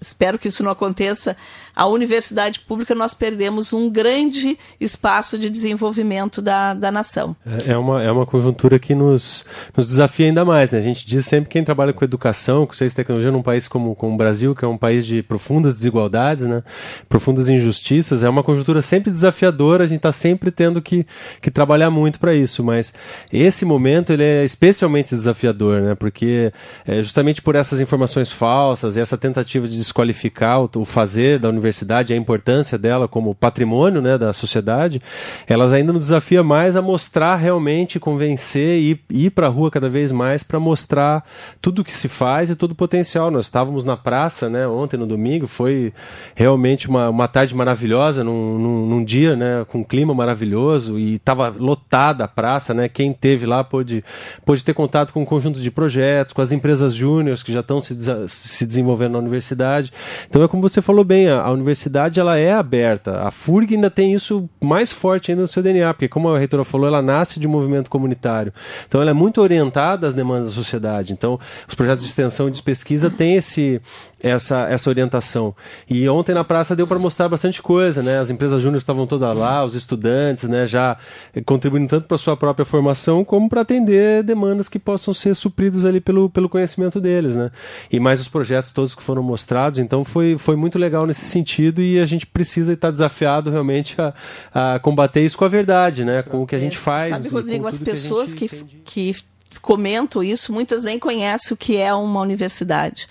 espero 0.01 0.39
que 0.39 0.47
isso 0.47 0.63
não 0.63 0.71
aconteça, 0.71 1.37
a 1.75 1.85
universidade 1.85 2.59
pública 2.61 2.93
nós 2.95 3.13
perdemos 3.13 3.71
um 3.71 3.89
grande 3.89 4.57
espaço 4.79 5.37
de 5.37 5.49
desenvolvimento 5.49 6.41
da, 6.41 6.73
da 6.73 6.91
nação. 6.91 7.35
É, 7.45 7.73
é 7.73 7.77
uma, 7.77 8.01
é 8.03 8.11
uma 8.11 8.25
conjuntura 8.25 8.79
que 8.79 8.95
nos, 8.95 9.45
nos 9.77 9.87
desafia 9.87 10.25
ainda 10.25 10.43
mais. 10.43 10.71
Né? 10.71 10.79
A 10.79 10.81
gente 10.81 11.05
diz 11.05 11.25
sempre 11.25 11.47
que 11.47 11.53
quem 11.53 11.63
trabalha 11.63 11.93
com 11.93 12.03
educação, 12.03 12.65
com 12.65 12.73
ciência 12.73 12.95
e 12.95 12.97
tecnologia 12.97 13.31
num 13.31 13.43
país 13.43 13.67
como, 13.67 13.95
como 13.95 14.15
o 14.15 14.17
Brasil, 14.17 14.55
que 14.55 14.65
é 14.65 14.67
um 14.67 14.77
país 14.77 15.05
de 15.05 15.21
profundas 15.21 15.75
desigualdades, 15.75 16.45
né? 16.45 16.63
profundas 17.07 17.47
injustiças, 17.47 18.23
é 18.23 18.29
uma 18.29 18.43
conjuntura 18.43 18.81
sempre 18.81 19.11
desafiadora, 19.11 19.83
a 19.83 19.87
gente 19.87 19.97
está 19.97 20.11
sempre 20.11 20.49
tendo 20.49 20.81
que, 20.81 21.05
que 21.39 21.51
trabalhar 21.51 21.91
muito 21.91 22.19
para 22.19 22.33
isso. 22.33 22.63
Mas 22.63 22.93
esse 23.31 23.65
momento 23.65 24.11
ele 24.11 24.23
é 24.23 24.43
especialmente 24.43 25.13
desafiador, 25.13 25.81
né? 25.81 25.95
porque 25.95 26.51
é, 26.85 27.01
justamente 27.01 27.41
por 27.41 27.55
essas 27.55 27.79
informações 27.79 28.31
falsas 28.31 28.97
e 28.97 28.99
essa 28.99 29.17
tentativa 29.17 29.67
de 29.67 29.77
desqualificar 29.91 30.61
o, 30.61 30.85
fazer 30.85 31.37
da 31.37 31.49
universidade, 31.49 32.13
a 32.13 32.17
importância 32.17 32.77
dela 32.77 33.07
como 33.07 33.35
patrimônio 33.35 34.01
né, 34.01 34.17
da 34.17 34.31
sociedade, 34.31 35.01
elas 35.45 35.73
ainda 35.73 35.91
nos 35.91 36.03
desafia 36.03 36.43
mais 36.43 36.75
a 36.75 36.81
mostrar 36.81 37.35
realmente, 37.35 37.99
convencer 37.99 38.79
e 38.79 38.99
ir 39.09 39.29
para 39.31 39.47
a 39.47 39.49
rua 39.49 39.69
cada 39.69 39.89
vez 39.89 40.11
mais 40.11 40.43
para 40.43 40.59
mostrar 40.59 41.23
tudo 41.61 41.81
o 41.81 41.85
que 41.85 41.93
se 41.93 42.07
faz 42.07 42.49
e 42.49 42.55
todo 42.55 42.71
o 42.71 42.75
potencial. 42.75 43.29
Nós 43.29 43.45
estávamos 43.45 43.83
na 43.83 43.97
praça 43.97 44.49
né, 44.49 44.67
ontem, 44.67 44.97
no 44.97 45.05
domingo, 45.05 45.45
foi 45.45 45.93
realmente 46.33 46.87
uma, 46.87 47.09
uma 47.09 47.27
tarde 47.27 47.53
maravilhosa, 47.53 48.23
num, 48.23 48.57
num, 48.57 48.85
num 48.87 49.03
dia 49.03 49.35
né, 49.35 49.65
com 49.67 49.79
um 49.79 49.83
clima 49.83 50.13
maravilhoso 50.13 50.97
e 50.97 51.15
estava 51.15 51.53
lotada 51.57 52.23
a 52.23 52.27
praça. 52.27 52.73
Né, 52.73 52.87
quem 52.87 53.11
teve 53.11 53.45
lá 53.45 53.63
pôde, 53.63 54.03
pôde 54.45 54.63
ter 54.63 54.73
contato 54.73 55.11
com 55.11 55.21
um 55.21 55.25
conjunto 55.25 55.59
de 55.59 55.69
projetos, 55.69 56.33
com 56.33 56.41
as 56.41 56.51
empresas 56.51 56.93
júniores 56.93 57.43
que 57.43 57.51
já 57.51 57.59
estão 57.59 57.81
se, 57.81 57.97
se 58.27 58.65
desenvolvendo 58.65 59.13
na 59.13 59.19
universidade. 59.19 59.80
Então 60.29 60.43
é 60.43 60.47
como 60.47 60.61
você 60.61 60.81
falou 60.81 61.03
bem, 61.03 61.29
a, 61.29 61.41
a 61.41 61.51
universidade 61.51 62.19
ela 62.19 62.37
é 62.37 62.53
aberta. 62.53 63.21
A 63.21 63.31
FURG 63.31 63.75
ainda 63.75 63.89
tem 63.89 64.13
isso 64.13 64.49
mais 64.61 64.91
forte 64.91 65.31
ainda 65.31 65.41
no 65.41 65.47
seu 65.47 65.63
DNA, 65.63 65.93
porque 65.93 66.07
como 66.07 66.29
a 66.29 66.37
reitora 66.37 66.63
falou, 66.63 66.87
ela 66.87 67.01
nasce 67.01 67.39
de 67.39 67.47
um 67.47 67.51
movimento 67.51 67.89
comunitário. 67.89 68.53
Então 68.87 69.01
ela 69.01 69.11
é 69.11 69.13
muito 69.13 69.41
orientada 69.41 70.07
às 70.07 70.13
demandas 70.13 70.47
da 70.47 70.53
sociedade. 70.53 71.13
Então 71.13 71.39
os 71.67 71.75
projetos 71.75 72.03
de 72.03 72.09
extensão 72.09 72.47
e 72.47 72.51
de 72.51 72.61
pesquisa 72.61 73.09
têm 73.09 73.35
esse, 73.35 73.81
essa, 74.21 74.67
essa 74.69 74.89
orientação. 74.89 75.55
E 75.89 76.07
ontem 76.09 76.33
na 76.33 76.43
praça 76.43 76.75
deu 76.75 76.87
para 76.87 76.99
mostrar 76.99 77.29
bastante 77.29 77.61
coisa, 77.61 78.03
né? 78.03 78.19
As 78.19 78.29
empresas 78.29 78.61
júniores 78.61 78.83
estavam 78.83 79.07
todas 79.07 79.35
lá, 79.35 79.63
os 79.63 79.75
estudantes, 79.75 80.49
né, 80.49 80.65
já 80.65 80.97
contribuindo 81.45 81.87
tanto 81.87 82.07
para 82.07 82.17
sua 82.17 82.35
própria 82.35 82.65
formação 82.65 83.23
como 83.23 83.47
para 83.49 83.61
atender 83.61 84.23
demandas 84.23 84.67
que 84.67 84.79
possam 84.79 85.13
ser 85.13 85.35
supridas 85.35 85.85
ali 85.85 86.01
pelo, 86.01 86.29
pelo 86.29 86.49
conhecimento 86.49 86.99
deles, 86.99 87.35
né? 87.35 87.51
E 87.91 87.99
mais 87.99 88.19
os 88.19 88.27
projetos 88.27 88.71
todos 88.71 88.95
que 88.95 89.03
foram 89.03 89.23
mostrados, 89.23 89.70
então 89.77 90.03
foi, 90.03 90.37
foi 90.37 90.55
muito 90.55 90.77
legal 90.77 91.05
nesse 91.05 91.25
sentido 91.25 91.81
e 91.81 91.99
a 91.99 92.05
gente 92.05 92.25
precisa 92.25 92.73
estar 92.73 92.91
desafiado 92.91 93.49
realmente 93.49 93.95
a, 93.99 94.13
a 94.53 94.79
combater 94.79 95.23
isso 95.23 95.37
com 95.37 95.45
a 95.45 95.49
verdade, 95.49 96.03
né? 96.05 96.21
Com 96.21 96.43
o 96.43 96.47
que 96.47 96.55
a 96.55 96.59
gente 96.59 96.77
faz. 96.77 97.15
Sabe, 97.15 97.29
Rodrigo, 97.29 97.67
as 97.67 97.77
pessoas 97.77 98.33
que, 98.33 98.47
que, 98.83 99.15
que 99.49 99.59
comentam 99.61 100.23
isso, 100.23 100.51
muitas 100.53 100.83
nem 100.83 100.97
conhecem 100.99 101.53
o 101.53 101.57
que 101.57 101.77
é 101.77 101.93
uma 101.93 102.21
universidade 102.21 103.07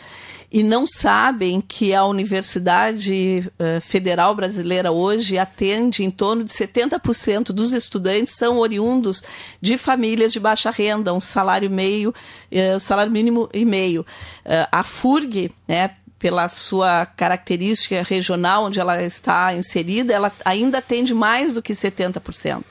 e 0.53 0.65
não 0.65 0.85
sabem 0.85 1.61
que 1.61 1.95
a 1.95 2.05
Universidade 2.05 3.49
uh, 3.51 3.81
Federal 3.81 4.35
Brasileira 4.35 4.91
hoje 4.91 5.39
atende 5.39 6.03
em 6.03 6.11
torno 6.11 6.43
de 6.43 6.53
70% 6.53 7.53
dos 7.53 7.73
estudantes 7.73 8.35
são 8.37 8.59
oriundos 8.59 9.23
de 9.61 9.79
famílias 9.79 10.33
de 10.33 10.41
baixa 10.41 10.71
renda, 10.71 11.15
um 11.15 11.21
salário 11.21 11.71
meio, 11.71 12.11
uh, 12.11 12.81
salário 12.81 13.13
mínimo 13.13 13.49
e 13.55 13.65
meio. 13.65 14.01
Uh, 14.01 14.67
a 14.73 14.83
FURG, 14.83 15.53
né, 15.69 15.93
pela 16.21 16.49
sua 16.49 17.07
característica 17.07 18.03
regional 18.03 18.67
onde 18.67 18.79
ela 18.79 19.03
está 19.03 19.55
inserida, 19.55 20.13
ela 20.13 20.31
ainda 20.45 20.79
atende 20.79 21.15
mais 21.15 21.55
do 21.55 21.63
que 21.63 21.73
70%. 21.73 22.63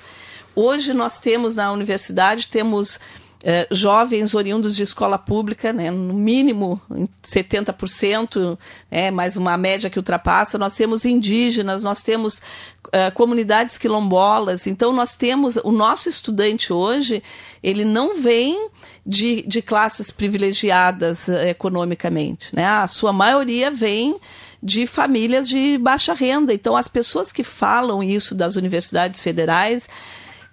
Hoje 0.56 0.94
nós 0.94 1.20
temos 1.20 1.56
na 1.56 1.72
universidade 1.72 2.48
temos 2.48 3.00
é, 3.44 3.68
jovens 3.72 4.36
oriundos 4.36 4.76
de 4.76 4.84
escola 4.84 5.18
pública, 5.18 5.72
né, 5.72 5.90
no 5.90 6.14
mínimo 6.14 6.82
70%, 7.24 8.58
é, 8.92 9.10
mais 9.10 9.38
uma 9.38 9.58
média 9.58 9.90
que 9.90 9.98
ultrapassa. 9.98 10.58
Nós 10.58 10.76
temos 10.76 11.06
indígenas, 11.06 11.84
nós 11.84 12.04
temos 12.04 12.42
uh, 12.88 13.12
comunidades 13.14 13.78
quilombolas. 13.78 14.68
Então, 14.68 14.92
nós 14.92 15.16
temos. 15.16 15.58
O 15.64 15.72
nosso 15.72 16.10
estudante 16.10 16.74
hoje, 16.74 17.24
ele 17.64 17.86
não 17.86 18.22
vem 18.22 18.70
de, 19.06 19.42
de 19.48 19.62
classes 19.62 20.12
privilegiadas 20.12 21.30
uh, 21.30 21.38
economicamente. 21.48 22.54
Né? 22.54 22.66
A 22.66 22.88
sua 22.88 23.14
maioria 23.14 23.72
vem 23.72 24.20
de 24.62 24.86
famílias 24.86 25.48
de 25.48 25.78
baixa 25.78 26.14
renda. 26.14 26.54
Então, 26.54 26.76
as 26.76 26.90
pessoas 26.90 27.32
que 27.32 27.44
falam 27.44 28.04
isso 28.04 28.36
das 28.36 28.58
universidades 28.58 29.22
federais 29.22 29.88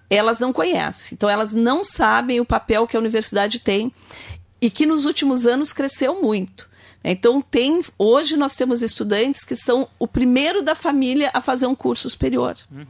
elas 0.09 0.41
não 0.41 0.53
conhecem. 0.53 1.15
Então, 1.15 1.29
elas 1.29 1.55
não 1.55 1.85
sabem 1.85 2.41
o 2.41 2.45
papel 2.45 2.87
que 2.87 2.97
a 2.97 3.01
universidade 3.01 3.61
tem 3.61 3.93
e 4.61 4.71
que 4.71 4.87
nos 4.87 5.05
últimos 5.05 5.47
anos 5.47 5.73
cresceu 5.73 6.21
muito. 6.23 6.69
Então, 7.03 7.41
tem 7.41 7.83
hoje 7.99 8.37
nós 8.37 8.57
temos 8.57 8.83
estudantes 8.83 9.45
que 9.45 9.55
são 9.55 9.89
o 9.99 10.09
primeiro 10.09 10.63
da 10.63 10.75
família 10.75 11.31
a 11.33 11.41
fazer 11.41 11.67
um 11.67 11.75
curso 11.75 12.11
superior. 12.11 12.57
Uhum. 12.71 12.85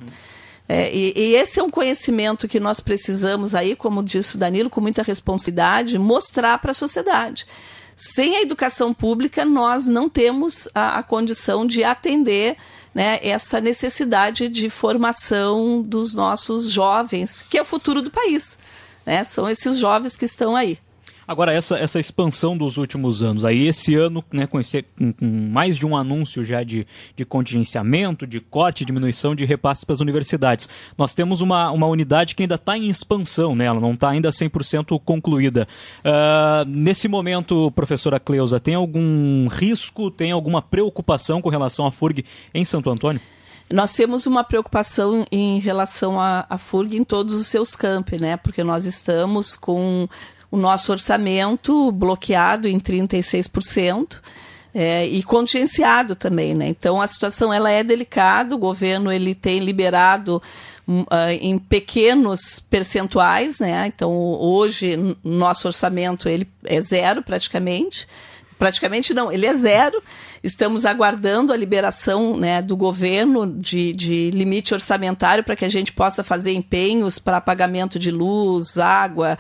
É, 0.69 0.93
e, 0.93 1.13
e, 1.15 1.35
esse 1.35 1.61
é 1.61 1.63
um 1.63 1.71
conhecimento 1.71 2.49
que 2.49 2.59
nós 2.59 2.81
precisamos 2.81 3.55
aí, 3.55 3.77
como 3.77 4.03
disse 4.03 4.35
o 4.35 4.39
Danilo, 4.39 4.71
com 4.71 4.81
muita 4.81 5.03
responsabilidade, 5.03 5.99
mostrar 5.99 6.59
para 6.59 6.73
a 6.73 6.75
sociedade. 6.75 7.47
Sem 7.95 8.37
a 8.37 8.43
educação 8.43 8.93
pública, 8.93 9.45
nós 9.45 9.87
não 9.87 10.09
temos 10.09 10.69
a, 10.75 10.99
a 10.99 11.03
condição 11.03 11.67
de 11.67 11.85
atender 11.85 12.57
né, 12.97 13.21
essa 13.23 13.61
necessidade 13.61 14.49
de 14.49 14.71
formação 14.71 15.83
dos 15.83 16.15
nossos 16.15 16.71
jovens, 16.71 17.45
que 17.51 17.59
é 17.59 17.61
o 17.61 17.65
futuro 17.67 18.01
do 18.01 18.11
país. 18.11 18.57
Né? 19.05 19.23
São 19.23 19.47
esses 19.47 19.77
jovens 19.77 20.17
que 20.17 20.25
estão 20.25 20.57
aí. 20.57 20.79
Agora, 21.29 21.53
essa, 21.53 21.77
essa 21.79 21.99
expansão 21.99 22.57
dos 22.57 22.77
últimos 22.77 23.23
anos, 23.23 23.45
aí 23.45 23.67
esse 23.67 23.97
ano, 23.97 24.25
né, 24.33 24.47
com, 24.47 24.61
esse, 24.61 24.83
com, 24.83 25.13
com 25.13 25.27
mais 25.27 25.77
de 25.77 25.85
um 25.85 25.97
anúncio 25.97 26.45
já 26.45 26.63
de, 26.63 26.87
de 27.17 27.25
contingenciamento, 27.25 28.27
de 28.27 28.41
corte, 28.41 28.85
diminuição 28.85 29.35
de 29.35 29.45
repasses 29.45 29.83
para 29.83 29.95
as 29.95 30.01
universidades. 30.01 30.69
Nós 30.97 31.15
temos 31.15 31.41
uma, 31.41 31.71
uma 31.73 31.87
unidade 31.89 32.35
que 32.37 32.45
ainda 32.45 32.55
está 32.55 32.79
em 32.79 32.89
expansão, 32.89 33.57
né, 33.57 33.65
ela 33.65 33.81
não 33.81 33.95
está 33.95 34.11
ainda 34.11 34.31
100% 34.31 35.01
concluída. 35.05 35.67
Uh, 36.05 36.69
nesse 36.69 37.09
momento, 37.09 37.73
professora 37.73 38.21
Cleusa, 38.21 38.61
tem 38.61 38.75
algum 38.75 39.49
risco, 39.49 40.11
tem 40.11 40.31
alguma 40.31 40.63
preocupação 40.63 41.43
com 41.43 41.49
relação 41.49 41.87
à 41.87 41.91
FURG 41.91 42.25
em 42.55 42.65
Santo 42.65 42.89
Antônio? 42.89 43.21
Nós 43.69 43.93
temos 43.93 44.27
uma 44.27 44.45
preocupação 44.45 45.27
em 45.31 45.59
relação 45.59 46.21
à, 46.21 46.57
FURG 46.57 46.97
em 46.97 47.03
todos 47.03 47.35
os 47.35 47.49
seus 47.49 47.75
campi, 47.75 48.21
né? 48.21 48.37
Porque 48.37 48.63
nós 48.63 48.85
estamos 48.85 49.57
com 49.57 50.09
o 50.57 50.59
nosso 50.59 50.91
orçamento 50.91 51.93
bloqueado 51.93 52.67
em 52.67 52.81
36%. 52.81 54.19
É, 54.79 55.07
e 55.07 55.23
contingenciado 55.23 56.15
também, 56.15 56.55
né? 56.55 56.69
Então 56.69 57.01
a 57.01 57.07
situação 57.07 57.51
ela 57.51 57.71
é 57.71 57.83
delicada. 57.83 58.55
O 58.55 58.59
governo 58.59 59.11
ele 59.11 59.35
tem 59.35 59.59
liberado 59.59 60.43
uh, 60.87 61.07
em 61.41 61.59
pequenos 61.59 62.61
percentuais, 62.61 63.61
né? 63.61 63.87
Então 63.87 64.13
hoje 64.13 65.17
nosso 65.25 65.67
orçamento 65.67 66.29
ele 66.29 66.47
é 66.67 66.79
zero 66.83 67.23
praticamente, 67.23 68.07
praticamente 68.59 69.15
não, 69.15 69.33
ele 69.33 69.47
é 69.47 69.55
zero. 69.55 70.03
Estamos 70.47 70.87
aguardando 70.87 71.53
a 71.53 71.57
liberação 71.57 72.37
né, 72.37 72.63
do 72.63 72.77
governo 72.77 73.53
de, 73.59 73.93
de 73.93 74.31
limite 74.31 74.73
orçamentário 74.73 75.43
para 75.43 75.57
que 75.57 75.65
a 75.65 75.69
gente 75.69 75.93
possa 75.93 76.23
fazer 76.23 76.53
empenhos 76.53 77.19
para 77.19 77.41
pagamento 77.41 77.99
de 77.99 78.13
luz, 78.13 78.79
água, 78.79 79.37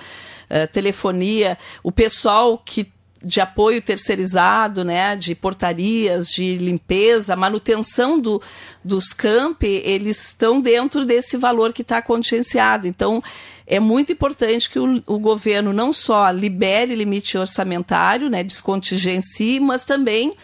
uh, 0.50 0.66
telefonia. 0.72 1.56
O 1.84 1.92
pessoal 1.92 2.58
que 2.58 2.90
de 3.22 3.40
apoio 3.40 3.80
terceirizado, 3.80 4.84
né, 4.84 5.14
de 5.14 5.32
portarias, 5.36 6.28
de 6.28 6.58
limpeza, 6.58 7.36
manutenção 7.36 8.18
do, 8.18 8.42
dos 8.84 9.12
campi, 9.12 9.80
eles 9.84 10.26
estão 10.26 10.60
dentro 10.60 11.06
desse 11.06 11.36
valor 11.36 11.72
que 11.72 11.82
está 11.82 12.02
contingenciado. 12.02 12.86
Então, 12.88 13.22
é 13.64 13.78
muito 13.78 14.10
importante 14.12 14.68
que 14.68 14.78
o, 14.80 15.02
o, 15.06 15.20
governo 15.20 15.72
não 15.72 15.92
só 15.92 16.30
libere 16.30 16.96
limite 16.96 17.38
orçamentário, 17.38 18.28
né, 18.28 18.42
descontingencie, 18.42 19.60
mas 19.60 19.84
também 19.84 20.34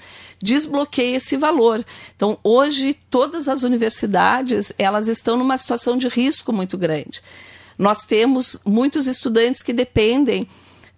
desbloqueie 0.43 1.15
esse 1.15 1.37
valor. 1.37 1.85
Então, 2.17 2.39
hoje, 2.43 2.95
todas 3.09 3.49
as 3.49 3.63
universidades, 3.63 4.73
elas 4.77 5.09
estão 5.09 5.37
numa 5.37 5.57
situação 5.57 5.97
de 5.97 6.09
risco 6.09 6.53
muito 6.53 6.77
grande. 6.77 7.23
Nós 7.79 8.05
temos 8.05 8.59
muitos 8.65 9.07
estudantes 9.07 9.63
que 9.63 9.73
dependem 9.73 10.49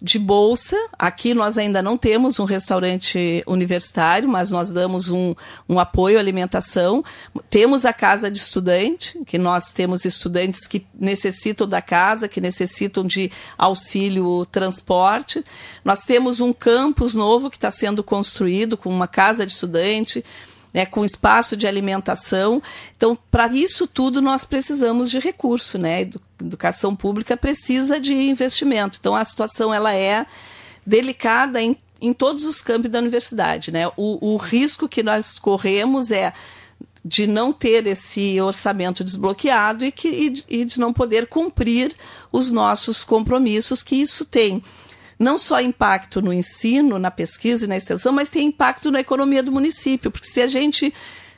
de 0.01 0.19
bolsa. 0.19 0.77
Aqui 0.99 1.33
nós 1.33 1.57
ainda 1.57 1.81
não 1.81 1.97
temos 1.97 2.39
um 2.39 2.43
restaurante 2.43 3.43
universitário, 3.47 4.27
mas 4.27 4.51
nós 4.51 4.73
damos 4.73 5.09
um, 5.09 5.33
um 5.67 5.79
apoio 5.79 6.17
à 6.17 6.19
alimentação. 6.19 7.03
Temos 7.49 7.85
a 7.85 7.93
casa 7.93 8.29
de 8.29 8.37
estudante, 8.37 9.17
que 9.25 9.37
nós 9.37 9.71
temos 9.71 10.05
estudantes 10.05 10.67
que 10.67 10.85
necessitam 10.93 11.67
da 11.67 11.81
casa, 11.81 12.27
que 12.27 12.41
necessitam 12.41 13.05
de 13.05 13.31
auxílio 13.57 14.45
transporte. 14.51 15.43
Nós 15.83 16.03
temos 16.03 16.39
um 16.39 16.51
campus 16.51 17.15
novo 17.15 17.49
que 17.49 17.57
está 17.57 17.71
sendo 17.71 18.03
construído 18.03 18.75
com 18.75 18.89
uma 18.89 19.07
casa 19.07 19.45
de 19.45 19.53
estudante 19.53 20.23
né, 20.75 20.85
com 20.85 21.05
espaço 21.05 21.55
de 21.55 21.65
alimentação. 21.65 22.61
Então, 22.97 23.17
para 23.31 23.47
isso 23.47 23.87
tudo, 23.87 24.21
nós 24.21 24.43
precisamos 24.43 25.09
de 25.09 25.19
recurso. 25.19 25.77
Né? 25.77 26.09
Educação 26.37 26.93
pública 26.93 27.37
precisa 27.37 27.97
de 27.97 28.13
investimento. 28.13 28.97
Então, 28.99 29.15
a 29.15 29.23
situação 29.23 29.73
ela 29.73 29.95
é 29.95 30.25
delicada 30.85 31.61
em, 31.61 31.77
em 32.01 32.11
todos 32.11 32.43
os 32.43 32.59
campos 32.59 32.91
da 32.91 32.99
universidade. 32.99 33.71
Né? 33.71 33.87
O, 33.95 34.33
o 34.33 34.35
risco 34.35 34.89
que 34.89 35.01
nós 35.01 35.39
corremos 35.39 36.11
é 36.11 36.33
de 37.05 37.25
não 37.25 37.53
ter 37.53 37.87
esse 37.87 38.41
orçamento 38.41 39.01
desbloqueado 39.01 39.85
e, 39.85 39.93
que, 39.93 40.09
e, 40.09 40.59
e 40.59 40.65
de 40.65 40.77
não 40.77 40.91
poder 40.91 41.27
cumprir 41.27 41.95
os 42.33 42.51
nossos 42.51 43.05
compromissos 43.05 43.81
que 43.81 43.95
isso 43.95 44.25
tem 44.25 44.61
não 45.17 45.37
só 45.37 45.59
impacto 45.61 46.21
no 46.21 46.33
ensino, 46.33 46.99
na 46.99 47.09
pesquisa 47.09 47.65
e 47.65 47.67
na 47.67 47.77
extensão, 47.77 48.11
mas 48.11 48.29
tem 48.29 48.47
impacto 48.47 48.91
na 48.91 48.99
economia 48.99 49.41
do 49.41 49.51
município, 49.51 50.11
porque 50.11 50.27
se 50.27 50.41
a 50.41 50.47
gente 50.47 50.93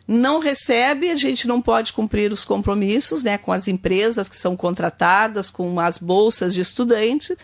não 0.07 0.39
recebe, 0.39 1.11
a 1.11 1.15
gente 1.17 1.47
não 1.47 1.61
pode 1.61 1.91
cumprir 1.91 2.31
os 2.31 2.45
compromissos 2.45 3.23
né, 3.23 3.37
com 3.37 3.51
as 3.51 3.67
empresas 3.67 4.29
que 4.29 4.37
são 4.37 4.55
contratadas, 4.55 5.49
com 5.49 5.79
as 5.79 5.97
bolsas 5.97 6.53
de 6.53 6.61
estudantes, 6.61 7.35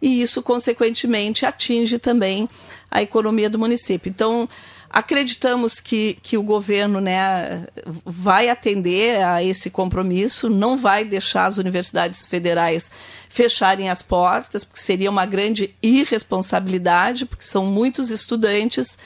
e 0.00 0.22
isso, 0.22 0.40
consequentemente, 0.40 1.44
atinge 1.44 1.98
também 1.98 2.48
a 2.90 3.02
economia 3.02 3.50
do 3.50 3.58
município. 3.58 4.08
Então, 4.08 4.48
acreditamos 4.92 5.80
que, 5.80 6.18
que 6.22 6.36
o 6.36 6.42
governo 6.42 7.00
né, 7.00 7.66
vai 8.04 8.50
atender 8.50 9.24
a 9.24 9.42
esse 9.42 9.70
compromisso, 9.70 10.50
não 10.50 10.76
vai 10.76 11.04
deixar 11.04 11.46
as 11.46 11.56
universidades 11.56 12.26
federais 12.26 12.90
fecharem 13.28 13.88
as 13.88 14.02
portas, 14.02 14.64
porque 14.64 14.80
seria 14.80 15.10
uma 15.10 15.24
grande 15.24 15.74
irresponsabilidade, 15.82 17.24
porque 17.24 17.44
são 17.44 17.64
muitos 17.64 18.10
estudantes 18.10 18.98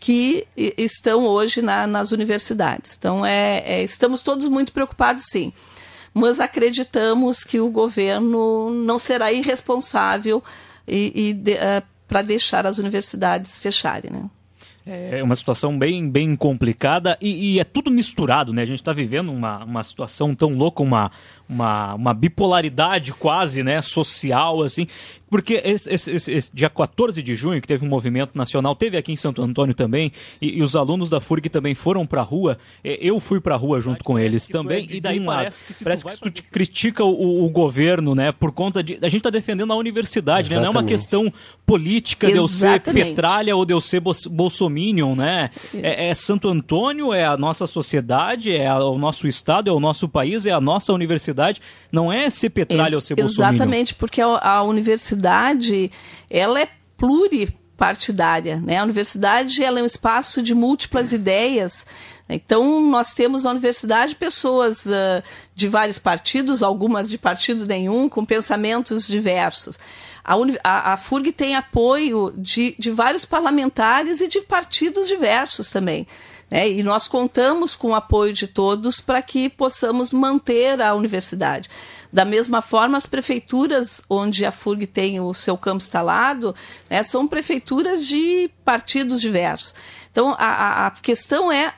que 0.00 0.46
estão 0.56 1.24
hoje 1.26 1.60
na, 1.60 1.86
nas 1.86 2.12
universidades. 2.12 2.96
Então, 2.98 3.24
é, 3.24 3.62
é, 3.66 3.82
estamos 3.82 4.22
todos 4.22 4.48
muito 4.48 4.72
preocupados, 4.72 5.24
sim, 5.26 5.52
mas 6.14 6.40
acreditamos 6.40 7.44
que 7.44 7.60
o 7.60 7.68
governo 7.68 8.70
não 8.70 8.98
será 8.98 9.30
irresponsável 9.32 10.42
e, 10.88 11.12
e 11.14 11.32
de, 11.34 11.52
uh, 11.54 11.82
para 12.08 12.22
deixar 12.22 12.66
as 12.66 12.78
universidades 12.78 13.58
fecharem. 13.58 14.10
Né? 14.10 14.30
É 14.88 15.20
uma 15.20 15.34
situação 15.34 15.76
bem, 15.76 16.08
bem 16.08 16.36
complicada 16.36 17.18
e, 17.20 17.54
e 17.54 17.60
é 17.60 17.64
tudo 17.64 17.90
misturado, 17.90 18.52
né? 18.52 18.62
A 18.62 18.66
gente 18.66 18.78
está 18.78 18.92
vivendo 18.92 19.32
uma, 19.32 19.64
uma 19.64 19.82
situação 19.82 20.32
tão 20.32 20.54
louca, 20.54 20.80
uma, 20.80 21.10
uma, 21.48 21.94
uma 21.94 22.14
bipolaridade 22.14 23.12
quase, 23.12 23.62
né, 23.62 23.80
social, 23.80 24.62
assim, 24.62 24.86
porque 25.28 25.60
esse, 25.64 25.92
esse, 25.92 26.32
esse, 26.32 26.50
dia 26.54 26.70
14 26.70 27.22
de 27.22 27.34
junho, 27.34 27.60
que 27.60 27.66
teve 27.66 27.84
um 27.84 27.88
movimento 27.88 28.36
nacional, 28.36 28.76
teve 28.76 28.96
aqui 28.96 29.12
em 29.12 29.16
Santo 29.16 29.42
Antônio 29.42 29.74
também, 29.74 30.12
e, 30.40 30.58
e 30.58 30.62
os 30.62 30.76
alunos 30.76 31.10
da 31.10 31.20
FURG 31.20 31.48
também 31.48 31.74
foram 31.74 32.06
para 32.06 32.20
a 32.20 32.24
rua, 32.24 32.58
eu 32.84 33.18
fui 33.18 33.40
para 33.40 33.54
a 33.54 33.58
rua 33.58 33.80
junto 33.80 34.04
com 34.04 34.18
eles 34.18 34.46
também, 34.46 34.86
e 34.90 35.00
daí 35.00 35.20
parece 35.24 35.64
que, 35.64 35.84
parece 35.84 36.04
que 36.04 36.16
tu, 36.20 36.30
tu 36.30 36.42
critica 36.44 37.04
o, 37.04 37.44
o, 37.44 37.50
governo, 37.50 38.14
né, 38.14 38.30
por 38.30 38.52
conta 38.52 38.82
de... 38.82 38.98
A 39.02 39.08
gente 39.08 39.18
está 39.18 39.30
defendendo 39.30 39.72
a 39.72 39.76
universidade, 39.76 40.50
né, 40.50 40.56
não 40.56 40.66
é 40.66 40.70
uma 40.70 40.84
questão 40.84 41.32
política 41.64 42.28
de 42.28 42.36
eu 42.36 42.46
ser 42.46 42.80
petralha 42.80 43.56
ou 43.56 43.64
de 43.64 43.74
eu 43.74 43.80
ser 43.80 44.00
bolsominion, 44.00 45.16
né, 45.16 45.50
é, 45.74 46.08
é, 46.08 46.14
Santo 46.14 46.48
Antônio, 46.48 47.12
é 47.12 47.24
a 47.24 47.36
nossa 47.36 47.66
sociedade, 47.66 48.54
é 48.54 48.72
o 48.72 48.96
nosso 48.96 49.26
estado, 49.26 49.68
é 49.68 49.72
o 49.72 49.80
nosso 49.80 50.08
país, 50.08 50.46
é 50.46 50.52
a 50.52 50.60
nossa 50.60 50.92
universidade, 50.92 51.35
universidade 51.36 51.60
não 51.92 52.12
é 52.12 52.30
ser 52.30 52.50
petralha 52.50 52.88
Ex 52.88 52.94
ou 52.94 53.00
ser 53.00 53.14
bolsominion. 53.14 53.54
Exatamente, 53.54 53.94
porque 53.94 54.20
a, 54.20 54.26
a 54.26 54.62
universidade 54.62 55.90
ela 56.30 56.60
é 56.60 56.68
pluripartidária. 56.96 58.56
Né? 58.56 58.78
A 58.78 58.84
universidade 58.84 59.62
ela 59.62 59.78
é 59.78 59.82
um 59.82 59.86
espaço 59.86 60.42
de 60.42 60.54
múltiplas 60.54 61.12
ideias. 61.12 61.86
Então, 62.28 62.80
nós 62.80 63.14
temos 63.14 63.44
na 63.44 63.50
universidade 63.50 64.16
pessoas 64.16 64.86
uh, 64.86 65.22
de 65.54 65.68
vários 65.68 65.98
partidos, 65.98 66.62
algumas 66.62 67.08
de 67.08 67.18
partido 67.18 67.66
nenhum, 67.66 68.08
com 68.08 68.24
pensamentos 68.24 69.06
diversos. 69.06 69.78
A, 70.24 70.34
a, 70.64 70.94
a 70.94 70.96
FURG 70.96 71.30
tem 71.30 71.54
apoio 71.54 72.34
de, 72.36 72.74
de 72.76 72.90
vários 72.90 73.24
parlamentares 73.24 74.20
e 74.20 74.26
de 74.26 74.40
partidos 74.40 75.06
diversos 75.06 75.70
também. 75.70 76.04
Né? 76.50 76.68
E 76.68 76.82
nós 76.82 77.08
contamos 77.08 77.74
com 77.74 77.88
o 77.88 77.94
apoio 77.94 78.32
de 78.32 78.46
todos 78.46 79.00
para 79.00 79.20
que 79.22 79.48
possamos 79.48 80.12
manter 80.12 80.80
a 80.80 80.94
universidade. 80.94 81.68
Da 82.12 82.24
mesma 82.24 82.62
forma, 82.62 82.96
as 82.96 83.06
prefeituras 83.06 84.02
onde 84.08 84.44
a 84.44 84.52
FURG 84.52 84.86
tem 84.86 85.20
o 85.20 85.34
seu 85.34 85.58
campo 85.58 85.78
instalado 85.78 86.54
né, 86.88 87.02
são 87.02 87.26
prefeituras 87.26 88.06
de 88.06 88.50
partidos 88.64 89.20
diversos. 89.20 89.74
Então, 90.10 90.34
a, 90.38 90.86
a 90.86 90.90
questão 90.92 91.50
é 91.50 91.74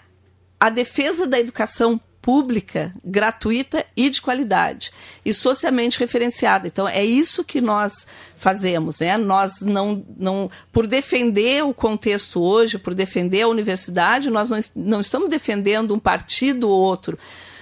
a 0.60 0.70
defesa 0.70 1.26
da 1.26 1.40
educação 1.40 2.00
pública, 2.20 2.92
gratuita 3.04 3.84
e 3.96 4.10
de 4.10 4.20
qualidade 4.20 4.90
e 5.24 5.32
socialmente 5.32 5.98
referenciada. 5.98 6.66
Então 6.66 6.88
é 6.88 7.04
isso 7.04 7.44
que 7.44 7.60
nós 7.60 8.06
fazemos, 8.36 9.00
né? 9.00 9.16
Nós 9.16 9.60
não, 9.60 10.04
não 10.16 10.50
por 10.72 10.86
defender 10.86 11.64
o 11.64 11.72
contexto 11.72 12.40
hoje, 12.40 12.78
por 12.78 12.94
defender 12.94 13.42
a 13.42 13.48
universidade, 13.48 14.30
nós 14.30 14.50
não, 14.50 14.60
não 14.76 15.00
estamos 15.00 15.28
defendendo 15.28 15.94
um 15.94 15.98
partido 15.98 16.68
ou 16.68 16.78
outro. 16.78 17.18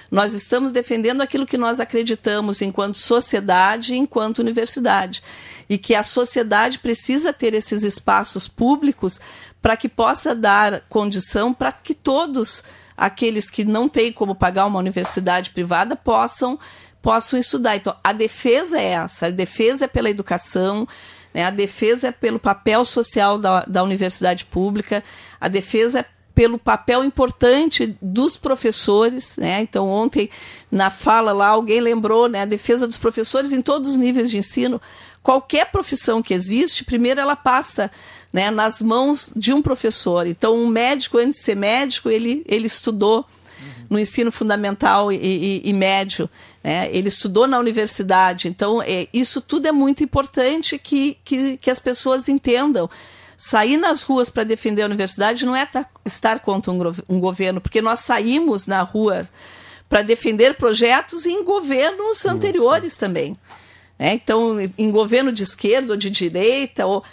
Nós 0.09 0.33
estamos 0.33 0.71
defendendo 0.71 1.21
aquilo 1.21 1.45
que 1.45 1.57
nós 1.57 1.79
acreditamos 1.79 2.61
enquanto 2.61 2.97
sociedade 2.97 3.93
e 3.93 3.97
enquanto 3.97 4.39
universidade. 4.39 5.21
E 5.69 5.77
que 5.77 5.93
a 5.93 6.03
sociedade 6.03 6.79
precisa 6.79 7.33
ter 7.33 7.53
esses 7.53 7.83
espaços 7.83 8.47
públicos 8.47 9.19
para 9.61 9.75
que 9.75 9.89
possa 9.89 10.33
dar 10.33 10.81
condição 10.87 11.53
para 11.53 11.73
que 11.73 11.93
todos 11.93 12.63
aqueles 12.97 13.49
que 13.49 13.63
não 13.63 13.87
têm 13.87 14.11
como 14.11 14.33
pagar 14.33 14.65
uma 14.65 14.79
universidade 14.79 15.51
privada 15.51 15.95
possam, 15.95 16.59
possam 17.01 17.39
estudar. 17.39 17.75
Então, 17.75 17.95
a 18.03 18.11
defesa 18.11 18.79
é 18.79 18.91
essa: 18.93 19.27
a 19.27 19.29
defesa 19.29 19.85
é 19.85 19.87
pela 19.87 20.09
educação, 20.09 20.87
né? 21.33 21.45
a 21.45 21.51
defesa 21.51 22.07
é 22.07 22.11
pelo 22.11 22.39
papel 22.39 22.83
social 22.83 23.37
da, 23.37 23.63
da 23.65 23.83
universidade 23.83 24.45
pública, 24.45 25.03
a 25.39 25.47
defesa 25.47 25.99
é 25.99 26.05
pelo 26.37 26.59
papel 26.59 27.03
importante 27.03 27.97
dos 27.99 28.37
professores, 28.37 29.37
né? 29.37 29.59
Então 29.59 29.89
ontem 29.89 30.29
na 30.71 30.91
fala 30.91 31.31
lá 31.31 31.47
alguém 31.47 31.81
lembrou, 31.81 32.29
né, 32.29 32.43
a 32.43 32.45
defesa 32.45 32.85
dos 32.85 32.99
professores 32.99 33.51
em 33.51 33.59
todos 33.59 33.89
os 33.89 33.97
níveis 33.97 34.29
de 34.29 34.37
ensino. 34.37 34.79
Qualquer 35.23 35.71
profissão 35.71 36.21
que 36.21 36.35
existe, 36.35 36.83
primeiro 36.83 37.19
ela 37.19 37.35
passa 37.35 37.89
né, 38.31 38.51
nas 38.51 38.81
mãos 38.81 39.31
de 39.35 39.53
um 39.53 39.61
professor. 39.61 40.27
Então, 40.27 40.57
um 40.57 40.67
médico, 40.67 41.17
antes 41.17 41.39
de 41.39 41.45
ser 41.45 41.55
médico, 41.55 42.09
ele, 42.09 42.43
ele 42.47 42.67
estudou 42.67 43.25
no 43.89 43.97
ensino 43.97 44.31
fundamental 44.31 45.11
e, 45.11 45.15
e, 45.15 45.61
e 45.63 45.73
médio. 45.73 46.29
Né? 46.63 46.89
Ele 46.91 47.07
estudou 47.07 47.47
na 47.47 47.57
universidade. 47.59 48.47
Então, 48.47 48.81
é, 48.81 49.07
isso 49.13 49.41
tudo 49.41 49.67
é 49.67 49.71
muito 49.71 50.03
importante 50.03 50.77
que, 50.77 51.17
que, 51.23 51.57
que 51.57 51.71
as 51.71 51.79
pessoas 51.79 52.27
entendam. 52.27 52.89
Sair 53.37 53.77
nas 53.77 54.03
ruas 54.03 54.29
para 54.29 54.43
defender 54.43 54.81
a 54.81 54.87
universidade 54.87 55.45
não 55.45 55.55
é 55.55 55.67
estar 56.03 56.39
contra 56.39 56.71
um, 56.71 56.79
um 57.07 57.19
governo, 57.19 57.61
porque 57.61 57.81
nós 57.81 57.99
saímos 57.99 58.65
na 58.65 58.81
rua 58.81 59.27
para 59.87 60.01
defender 60.01 60.55
projetos 60.55 61.25
em 61.25 61.43
governos 61.43 62.25
anteriores 62.25 62.97
também. 62.97 63.37
Né? 63.97 64.13
Então, 64.13 64.57
em 64.77 64.91
governo 64.91 65.31
de 65.31 65.43
esquerda 65.43 65.93
ou 65.93 65.97
de 65.97 66.09
direita, 66.09 66.85
ou 66.85 67.03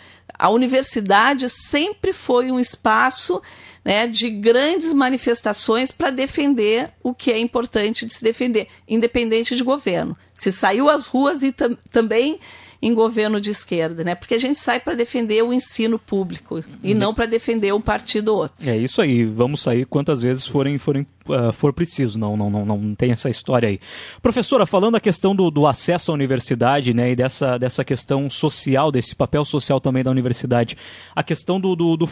a 0.44 0.50
universidade 0.50 1.48
sempre 1.48 2.12
foi 2.12 2.52
um 2.52 2.61
espaço 2.61 3.40
né, 3.83 4.07
de 4.07 4.28
grandes 4.28 4.92
manifestações 4.92 5.90
para 5.90 6.11
defender 6.11 6.90
o 7.02 7.14
que 7.14 7.33
é 7.33 7.38
importante 7.38 8.04
de 8.04 8.12
se 8.12 8.22
defender, 8.22 8.68
independente 8.87 9.57
de 9.57 9.64
governo. 9.64 10.14
Se 10.35 10.52
saiu 10.52 10.90
às 10.90 11.07
ruas 11.07 11.42
e 11.42 11.50
tam 11.50 11.74
também 11.90 12.38
em 12.85 12.92
governo 12.92 13.40
de 13.40 13.49
esquerda, 13.49 14.05
né? 14.05 14.14
Porque 14.14 14.35
a 14.35 14.38
gente 14.38 14.59
sai 14.59 14.79
para 14.79 14.94
defender 14.94 15.42
o 15.42 15.55
ensino 15.55 15.99
público 15.99 16.62
e 16.83 16.92
não 16.92 17.14
para 17.14 17.25
defender 17.25 17.73
um 17.73 17.81
partido 17.81 18.29
ou 18.29 18.42
outro. 18.42 18.68
É 18.68 18.77
isso 18.77 19.01
aí. 19.01 19.25
Vamos 19.25 19.62
sair 19.62 19.87
quantas 19.87 20.20
vezes 20.20 20.47
forem, 20.47 20.77
forem 20.77 21.07
uh, 21.27 21.51
for 21.51 21.73
preciso. 21.73 22.18
Não, 22.18 22.37
não, 22.37 22.51
não, 22.51 22.66
não 22.66 22.94
tem 22.94 23.11
essa 23.11 23.31
história 23.31 23.70
aí. 23.70 23.81
Professora, 24.20 24.66
falando 24.66 24.97
a 24.97 25.01
questão 25.01 25.35
do, 25.35 25.51
do 25.51 25.66
acesso 25.66 26.11
à 26.11 26.14
universidade, 26.14 26.92
né, 26.92 27.12
e 27.12 27.16
dessa, 27.16 27.57
dessa 27.57 27.83
questão 27.83 28.29
social, 28.29 28.92
desse 28.92 29.16
papel 29.16 29.47
social 29.47 29.81
também 29.81 30.05
da 30.05 30.11
universidade, 30.11 30.77
a 31.16 31.23
questão 31.23 31.59
do, 31.59 31.75
do, 31.75 31.97
do 31.97 32.07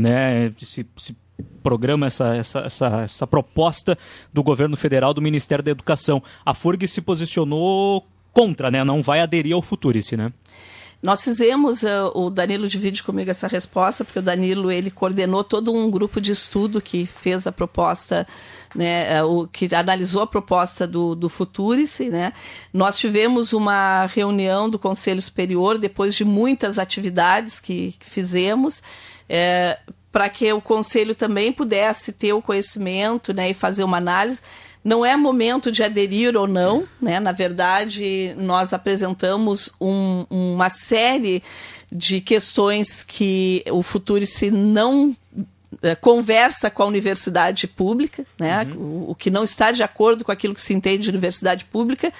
né? 0.00 0.50
Se, 0.58 0.86
se 0.96 1.16
programa, 1.62 2.06
essa, 2.06 2.34
essa, 2.34 2.60
essa, 2.60 3.02
essa 3.02 3.26
proposta 3.26 3.96
do 4.32 4.42
governo 4.42 4.74
federal, 4.74 5.12
do 5.12 5.20
Ministério 5.20 5.62
da 5.62 5.70
Educação. 5.70 6.22
A 6.46 6.54
FURG 6.54 6.88
se 6.88 7.02
posicionou 7.02 8.06
contra, 8.38 8.70
né? 8.70 8.84
Não 8.84 9.02
vai 9.02 9.18
aderir 9.18 9.52
ao 9.52 9.60
Futurice, 9.60 10.16
né? 10.16 10.32
Nós 11.02 11.24
fizemos, 11.24 11.82
uh, 11.82 12.12
o 12.14 12.30
Danilo 12.30 12.68
divide 12.68 13.02
comigo 13.02 13.28
essa 13.28 13.48
resposta, 13.48 14.04
porque 14.04 14.20
o 14.20 14.22
Danilo 14.22 14.70
ele 14.70 14.92
coordenou 14.92 15.42
todo 15.42 15.72
um 15.72 15.90
grupo 15.90 16.20
de 16.20 16.30
estudo 16.30 16.80
que 16.80 17.04
fez 17.04 17.48
a 17.48 17.52
proposta, 17.52 18.24
né, 18.74 19.22
uh, 19.22 19.26
o, 19.26 19.48
que 19.48 19.72
analisou 19.74 20.22
a 20.22 20.26
proposta 20.26 20.86
do, 20.86 21.16
do 21.16 21.28
Futurice. 21.28 22.10
Né. 22.10 22.32
Nós 22.72 22.96
tivemos 22.96 23.52
uma 23.52 24.06
reunião 24.06 24.70
do 24.70 24.78
Conselho 24.78 25.20
Superior, 25.22 25.76
depois 25.76 26.14
de 26.14 26.24
muitas 26.24 26.78
atividades 26.78 27.58
que, 27.58 27.94
que 27.98 28.06
fizemos, 28.06 28.82
é, 29.28 29.78
para 30.12 30.28
que 30.28 30.52
o 30.52 30.60
conselho 30.60 31.14
também 31.14 31.52
pudesse 31.52 32.12
ter 32.12 32.32
o 32.32 32.42
conhecimento 32.42 33.32
né, 33.32 33.50
e 33.50 33.54
fazer 33.54 33.82
uma 33.82 33.96
análise. 33.96 34.42
Não 34.88 35.04
é 35.04 35.14
momento 35.18 35.70
de 35.70 35.82
aderir 35.82 36.34
ou 36.34 36.46
não, 36.46 36.88
né? 36.98 37.20
na 37.20 37.30
verdade, 37.30 38.34
nós 38.38 38.72
apresentamos 38.72 39.70
um, 39.78 40.24
uma 40.30 40.70
série 40.70 41.42
de 41.92 42.22
questões 42.22 43.02
que 43.02 43.62
o 43.70 43.82
Futurice 43.82 44.50
não 44.50 45.14
é, 45.82 45.94
conversa 45.94 46.70
com 46.70 46.82
a 46.82 46.86
universidade 46.86 47.66
pública, 47.66 48.24
né? 48.40 48.64
Uhum. 48.64 48.78
O, 48.78 49.10
o, 49.10 49.14
que 49.14 49.30
não 49.30 49.44
está 49.44 49.72
de 49.72 49.82
acordo 49.82 50.24
com 50.24 50.32
aquilo 50.32 50.54
que 50.54 50.60
se 50.62 50.72
entende 50.72 51.02
de 51.02 51.10
universidade 51.10 51.66
pública. 51.66 52.10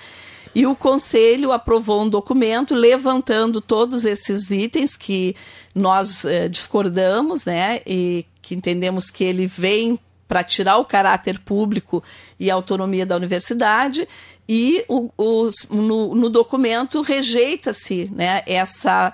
E 0.54 0.66
o 0.66 0.76
conselho 0.76 1.52
aprovou 1.52 2.02
um 2.02 2.08
documento 2.08 2.74
levantando 2.74 3.62
todos 3.62 4.04
esses 4.04 4.50
itens 4.50 4.94
que 4.94 5.34
nós 5.74 6.26
é, 6.26 6.48
discordamos, 6.50 7.46
né? 7.46 7.80
E 7.86 8.26
que 8.42 8.54
entendemos 8.54 9.10
que 9.10 9.24
ele 9.24 9.46
vem 9.46 9.98
para 10.28 10.44
tirar 10.44 10.76
o 10.76 10.84
caráter 10.84 11.38
público 11.38 12.04
e 12.38 12.50
a 12.50 12.54
autonomia 12.54 13.06
da 13.06 13.16
universidade. 13.16 14.06
E 14.48 14.84
o, 14.88 15.10
o, 15.16 15.50
no, 15.70 16.14
no, 16.14 16.30
documento 16.30 17.02
rejeita-se 17.02 18.10
né, 18.14 18.42
essa, 18.46 19.12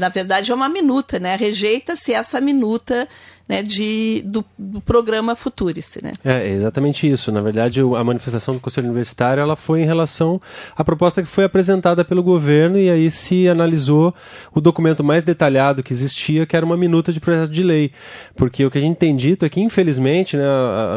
na 0.00 0.08
verdade 0.08 0.52
é 0.52 0.54
uma 0.54 0.68
minuta, 0.68 1.18
né, 1.18 1.34
rejeita-se 1.34 2.12
essa 2.12 2.40
minuta 2.40 3.08
né, 3.48 3.62
de, 3.62 4.22
do, 4.24 4.44
do, 4.58 4.80
programa 4.80 5.36
Futurice. 5.36 6.02
Né? 6.02 6.12
É, 6.24 6.48
exatamente 6.48 7.08
isso. 7.08 7.30
Na 7.30 7.40
verdade, 7.40 7.80
a 7.80 8.04
manifestação 8.04 8.54
do 8.54 8.60
Conselho 8.60 8.86
Universitário 8.86 9.40
ela 9.40 9.54
foi 9.54 9.82
em 9.82 9.84
relação 9.84 10.40
à 10.76 10.82
proposta 10.82 11.22
que 11.22 11.28
foi 11.28 11.44
apresentada 11.44 12.04
pelo 12.04 12.22
governo 12.22 12.78
e 12.78 12.90
aí 12.90 13.10
se 13.10 13.48
analisou 13.48 14.12
o 14.52 14.60
documento 14.60 15.04
mais 15.04 15.22
detalhado 15.22 15.82
que 15.82 15.92
existia, 15.92 16.44
que 16.44 16.56
era 16.56 16.66
uma 16.66 16.76
minuta 16.76 17.12
de 17.12 17.20
projeto 17.20 17.50
de 17.50 17.62
lei. 17.62 17.92
Porque 18.34 18.64
o 18.64 18.70
que 18.70 18.78
a 18.78 18.80
gente 18.80 18.96
tem 18.96 19.14
dito 19.14 19.44
é 19.44 19.48
que, 19.48 19.60
infelizmente, 19.60 20.36
né, 20.36 20.44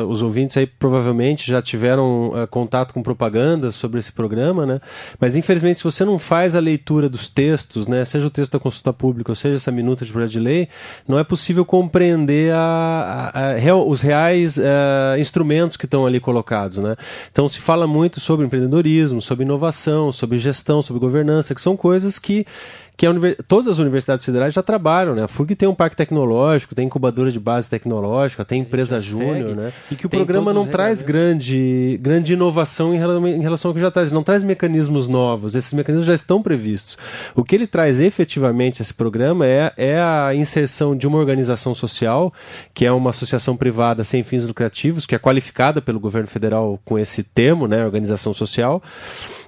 os 0.07 0.23
ouvintes 0.23 0.57
aí 0.57 0.65
provavelmente 0.65 1.47
já 1.47 1.61
tiveram 1.61 2.29
uh, 2.29 2.47
contato 2.47 2.93
com 2.93 3.03
propaganda 3.03 3.71
sobre 3.71 3.99
esse 3.99 4.11
programa, 4.11 4.65
né? 4.65 4.81
mas 5.19 5.35
infelizmente, 5.35 5.77
se 5.77 5.83
você 5.83 6.03
não 6.03 6.17
faz 6.17 6.55
a 6.55 6.59
leitura 6.59 7.07
dos 7.07 7.29
textos, 7.29 7.87
né, 7.87 8.03
seja 8.05 8.25
o 8.25 8.29
texto 8.29 8.53
da 8.53 8.59
consulta 8.59 8.91
pública 8.91 9.31
ou 9.31 9.35
seja 9.35 9.57
essa 9.57 9.71
minuta 9.71 10.03
de 10.03 10.11
projeto 10.11 10.31
de 10.31 10.39
lei, 10.39 10.67
não 11.07 11.19
é 11.19 11.23
possível 11.23 11.63
compreender 11.63 12.38
a, 12.51 13.31
a, 13.33 13.71
a, 13.71 13.75
os 13.75 14.01
reais 14.01 14.57
uh, 14.57 15.19
instrumentos 15.19 15.75
que 15.75 15.85
estão 15.85 16.05
ali 16.05 16.19
colocados. 16.19 16.77
Né? 16.77 16.95
Então 17.31 17.47
se 17.47 17.59
fala 17.59 17.85
muito 17.87 18.19
sobre 18.19 18.45
empreendedorismo, 18.45 19.21
sobre 19.21 19.43
inovação, 19.43 20.11
sobre 20.11 20.37
gestão, 20.37 20.81
sobre 20.81 20.99
governança, 20.99 21.55
que 21.55 21.61
são 21.61 21.75
coisas 21.75 22.19
que 22.19 22.45
que 22.99 23.07
todas 23.47 23.69
as 23.69 23.79
universidades 23.79 24.25
federais 24.25 24.53
já 24.53 24.61
trabalham, 24.61 25.15
né? 25.15 25.23
A 25.23 25.27
FURG 25.29 25.55
tem 25.55 25.69
um 25.69 25.73
parque 25.73 25.95
tecnológico, 25.95 26.75
tem 26.75 26.85
incubadora 26.85 27.31
de 27.31 27.39
base 27.39 27.69
tecnológica, 27.69 28.43
tem 28.43 28.59
empresa 28.59 28.99
júnior, 28.99 29.55
né? 29.55 29.71
E 29.89 29.95
que 29.95 30.05
o 30.05 30.09
tem 30.09 30.19
programa 30.19 30.51
não 30.51 30.67
traz 30.67 31.01
grande, 31.01 31.97
grande 32.01 32.33
inovação 32.33 32.93
em 32.93 32.97
relação, 32.97 33.25
em 33.25 33.41
relação 33.41 33.71
ao 33.71 33.75
que 33.75 33.79
já 33.79 33.89
traz, 33.89 34.11
não 34.11 34.21
traz 34.21 34.43
mecanismos 34.43 35.07
novos, 35.07 35.55
esses 35.55 35.71
mecanismos 35.71 36.07
já 36.07 36.13
estão 36.13 36.41
previstos. 36.41 36.97
O 37.33 37.41
que 37.41 37.55
ele 37.55 37.67
traz 37.67 38.01
efetivamente 38.01 38.81
esse 38.81 38.93
programa 38.93 39.47
é, 39.47 39.71
é 39.77 40.01
a 40.01 40.35
inserção 40.35 40.93
de 40.93 41.07
uma 41.07 41.19
organização 41.19 41.73
social, 41.73 42.33
que 42.73 42.85
é 42.85 42.91
uma 42.91 43.11
associação 43.11 43.55
privada 43.55 44.03
sem 44.03 44.23
fins 44.23 44.45
lucrativos, 44.45 45.05
que 45.05 45.15
é 45.15 45.17
qualificada 45.17 45.81
pelo 45.81 46.01
governo 46.01 46.27
federal 46.27 46.77
com 46.83 46.99
esse 46.99 47.23
termo, 47.23 47.65
né? 47.65 47.85
Organização 47.85 48.33
social 48.33 48.83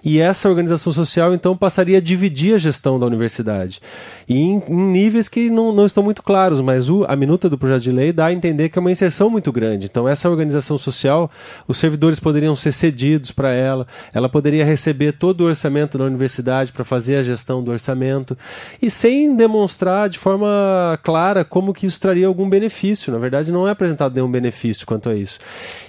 e 0.03 0.19
essa 0.19 0.49
organização 0.49 0.91
social 0.91 1.33
então 1.33 1.55
passaria 1.55 1.97
a 1.97 2.01
dividir 2.01 2.55
a 2.55 2.57
gestão 2.57 2.99
da 2.99 3.05
universidade. 3.05 3.79
E 4.27 4.39
em, 4.39 4.63
em 4.67 4.75
níveis 4.75 5.27
que 5.27 5.49
não, 5.49 5.71
não, 5.71 5.85
estão 5.85 6.03
muito 6.03 6.23
claros, 6.23 6.59
mas 6.59 6.89
o, 6.89 7.05
a 7.07 7.15
minuta 7.15 7.49
do 7.49 7.57
projeto 7.57 7.83
de 7.83 7.91
lei 7.91 8.11
dá 8.11 8.27
a 8.27 8.33
entender 8.33 8.69
que 8.69 8.79
é 8.79 8.81
uma 8.81 8.91
inserção 8.91 9.29
muito 9.29 9.51
grande. 9.51 9.85
Então, 9.85 10.07
essa 10.07 10.29
organização 10.29 10.77
social, 10.77 11.29
os 11.67 11.77
servidores 11.77 12.19
poderiam 12.19 12.55
ser 12.55 12.71
cedidos 12.71 13.31
para 13.31 13.51
ela, 13.51 13.85
ela 14.13 14.29
poderia 14.29 14.65
receber 14.65 15.13
todo 15.13 15.41
o 15.41 15.45
orçamento 15.45 15.97
da 15.97 16.05
universidade 16.05 16.71
para 16.71 16.83
fazer 16.83 17.17
a 17.17 17.23
gestão 17.23 17.63
do 17.63 17.71
orçamento, 17.71 18.37
e 18.81 18.89
sem 18.89 19.35
demonstrar 19.35 20.09
de 20.09 20.17
forma 20.17 20.99
clara 21.03 21.43
como 21.43 21.73
que 21.73 21.85
isso 21.85 21.99
traria 21.99 22.27
algum 22.27 22.49
benefício. 22.49 23.11
Na 23.11 23.19
verdade, 23.19 23.51
não 23.51 23.67
é 23.67 23.71
apresentado 23.71 24.13
nenhum 24.15 24.31
benefício 24.31 24.85
quanto 24.85 25.09
a 25.09 25.15
isso. 25.15 25.39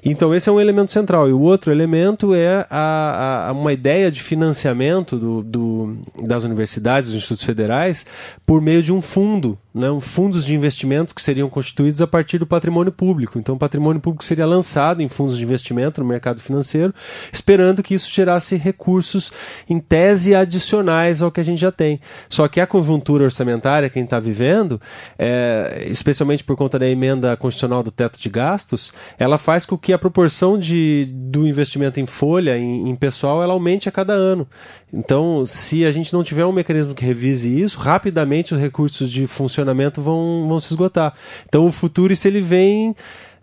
Então, 0.05 0.35
esse 0.35 0.49
é 0.49 0.53
um 0.53 0.61
elemento 0.61 0.91
central. 0.91 1.29
E 1.29 1.33
o 1.33 1.41
outro 1.41 1.71
elemento 1.71 2.35
é 2.35 2.67
a, 2.69 3.49
a 3.49 3.53
uma 3.53 3.73
ideia 3.73 4.02
ideia 4.03 4.11
de 4.11 4.23
financiamento 4.23 5.17
do, 5.19 5.43
do, 5.43 5.97
das 6.23 6.45
universidades, 6.45 7.09
dos 7.09 7.17
institutos 7.17 7.45
federais, 7.45 8.05
por 8.45 8.61
meio 8.61 8.83
de 8.83 8.93
um 8.93 9.01
fundo, 9.01 9.59
né, 9.75 9.89
fundos 10.01 10.45
de 10.45 10.55
investimentos 10.55 11.15
que 11.15 11.23
seriam 11.23 11.49
constituídos 11.49 12.03
a 12.03 12.07
partir 12.07 12.39
do 12.39 12.47
patrimônio 12.47 12.93
público. 12.93 13.39
Então, 13.39 13.55
o 13.55 13.59
patrimônio 13.59 14.01
público 14.01 14.25
seria 14.25 14.45
lançado 14.45 15.03
em 15.03 15.09
fundos 15.09 15.39
de 15.39 15.43
investimento 15.43 16.03
no 16.03 16.07
mercado 16.07 16.41
financeiro, 16.41 16.93
esperando 17.33 17.83
que 17.83 17.95
isso 17.95 18.11
gerasse 18.11 18.57
recursos, 18.57 19.33
em 19.69 19.79
tese, 19.79 20.35
adicionais 20.35 21.23
ao 21.23 21.31
que 21.31 21.41
a 21.41 21.45
gente 21.45 21.61
já 21.61 21.73
tem. 21.73 22.01
Só 22.29 22.47
que 22.49 22.61
a 22.61 22.67
conjuntura 22.67 23.25
orçamentária 23.25 23.89
que 23.89 23.99
a 23.99 24.03
gente 24.03 24.09
está 24.09 24.21
vivendo, 24.21 24.81
é, 25.19 25.87
especialmente 25.89 26.45
por 26.45 26.57
conta 26.57 26.79
da 26.79 26.87
emenda 26.87 27.37
constitucional 27.37 27.83
do 27.83 27.91
teto 27.91 28.19
de 28.19 28.29
gastos, 28.29 28.93
ela 29.19 29.39
faz 29.39 29.65
com 29.65 29.79
que 29.79 29.93
a 29.93 29.99
proporção 29.99 30.59
de, 30.59 31.09
do 31.13 31.47
investimento 31.47 31.99
em 31.99 32.07
folha, 32.07 32.59
em, 32.59 32.91
em 32.91 32.95
pessoal, 32.95 33.43
ela 33.43 33.55
aumente 33.55 33.89
a 33.89 33.93
cada 33.93 34.13
ano. 34.13 34.47
Então, 34.93 35.47
se 35.47 35.87
a 35.87 35.91
gente 35.91 36.13
não 36.13 36.23
tiver 36.23 36.45
um 36.45 36.53
mecanismo 36.53 36.95
que 36.95 37.05
revise 37.05 37.59
isso, 37.59 37.79
rapidamente 37.79 38.55
os 38.55 38.61
recursos 38.61 39.11
de 39.11 39.27
funcionamento 39.27 39.62
vão, 40.03 40.47
vão 40.49 40.61
se 40.61 40.73
esgotar. 40.73 41.15
Então, 41.49 41.65
o 41.65 41.73
futuro, 41.73 42.15
se 42.15 42.29
ele 42.29 42.41
vem 42.41 42.95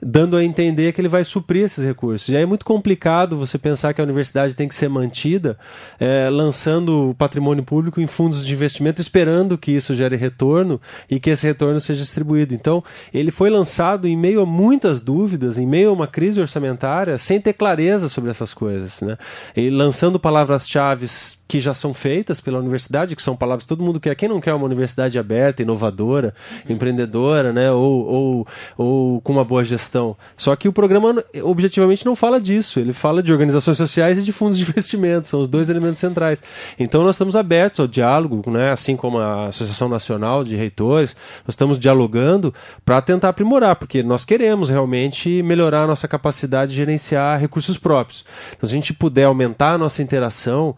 dando 0.01 0.37
a 0.37 0.43
entender 0.43 0.93
que 0.93 1.01
ele 1.01 1.07
vai 1.07 1.23
suprir 1.23 1.63
esses 1.63 1.83
recursos. 1.83 2.29
E 2.29 2.35
aí 2.35 2.43
é 2.43 2.45
muito 2.45 2.65
complicado 2.65 3.37
você 3.37 3.57
pensar 3.57 3.93
que 3.93 4.01
a 4.01 4.03
universidade 4.03 4.55
tem 4.55 4.67
que 4.67 4.75
ser 4.75 4.89
mantida 4.89 5.57
é, 5.99 6.29
lançando 6.29 7.09
o 7.09 7.15
patrimônio 7.15 7.63
público 7.63 7.99
em 7.99 8.07
fundos 8.07 8.45
de 8.45 8.53
investimento, 8.53 9.01
esperando 9.01 9.57
que 9.57 9.71
isso 9.71 9.93
gere 9.93 10.15
retorno 10.15 10.79
e 11.09 11.19
que 11.19 11.29
esse 11.29 11.45
retorno 11.45 11.79
seja 11.79 12.01
distribuído. 12.01 12.53
Então, 12.53 12.83
ele 13.13 13.31
foi 13.31 13.49
lançado 13.49 14.07
em 14.07 14.17
meio 14.17 14.41
a 14.41 14.45
muitas 14.45 14.99
dúvidas, 14.99 15.57
em 15.57 15.67
meio 15.67 15.89
a 15.89 15.93
uma 15.93 16.07
crise 16.07 16.39
orçamentária, 16.39 17.17
sem 17.17 17.39
ter 17.39 17.53
clareza 17.53 18.07
sobre 18.07 18.29
essas 18.29 18.53
coisas. 18.53 19.01
Né? 19.01 19.17
E 19.55 19.69
lançando 19.69 20.19
palavras-chave 20.19 21.07
que 21.47 21.59
já 21.59 21.73
são 21.73 21.93
feitas 21.93 22.39
pela 22.39 22.59
universidade, 22.59 23.15
que 23.15 23.21
são 23.21 23.35
palavras 23.35 23.63
que 23.63 23.69
todo 23.69 23.83
mundo 23.83 23.99
quer. 23.99 24.15
Quem 24.15 24.29
não 24.29 24.39
quer 24.39 24.53
uma 24.53 24.65
universidade 24.65 25.17
aberta, 25.17 25.61
inovadora, 25.61 26.33
empreendedora, 26.69 27.51
né? 27.51 27.71
ou, 27.71 28.05
ou, 28.05 28.47
ou 28.77 29.21
com 29.21 29.33
uma 29.33 29.43
boa 29.43 29.63
gestão? 29.63 29.88
Só 30.35 30.55
que 30.55 30.67
o 30.67 30.73
programa 30.73 31.23
objetivamente 31.43 32.05
não 32.05 32.15
fala 32.15 32.39
disso. 32.39 32.79
Ele 32.79 32.93
fala 32.93 33.23
de 33.23 33.31
organizações 33.31 33.77
sociais 33.77 34.17
e 34.17 34.23
de 34.23 34.31
fundos 34.31 34.57
de 34.57 34.63
investimento. 34.69 35.27
São 35.27 35.39
os 35.39 35.47
dois 35.47 35.69
elementos 35.69 35.99
centrais. 35.99 36.43
Então 36.77 37.03
nós 37.03 37.15
estamos 37.15 37.35
abertos 37.35 37.79
ao 37.79 37.87
diálogo, 37.87 38.49
né? 38.51 38.71
assim 38.71 38.95
como 38.95 39.17
a 39.17 39.47
Associação 39.47 39.89
Nacional 39.89 40.43
de 40.43 40.55
Reitores, 40.55 41.15
nós 41.45 41.49
estamos 41.53 41.79
dialogando 41.79 42.53
para 42.85 43.01
tentar 43.01 43.29
aprimorar, 43.29 43.75
porque 43.75 44.03
nós 44.03 44.23
queremos 44.25 44.69
realmente 44.69 45.41
melhorar 45.43 45.83
a 45.83 45.87
nossa 45.87 46.07
capacidade 46.07 46.71
de 46.71 46.77
gerenciar 46.77 47.39
recursos 47.39 47.77
próprios. 47.77 48.25
Então, 48.55 48.67
se 48.67 48.73
a 48.73 48.77
gente 48.77 48.93
puder 48.93 49.25
aumentar 49.25 49.73
a 49.73 49.77
nossa 49.77 50.01
interação, 50.01 50.75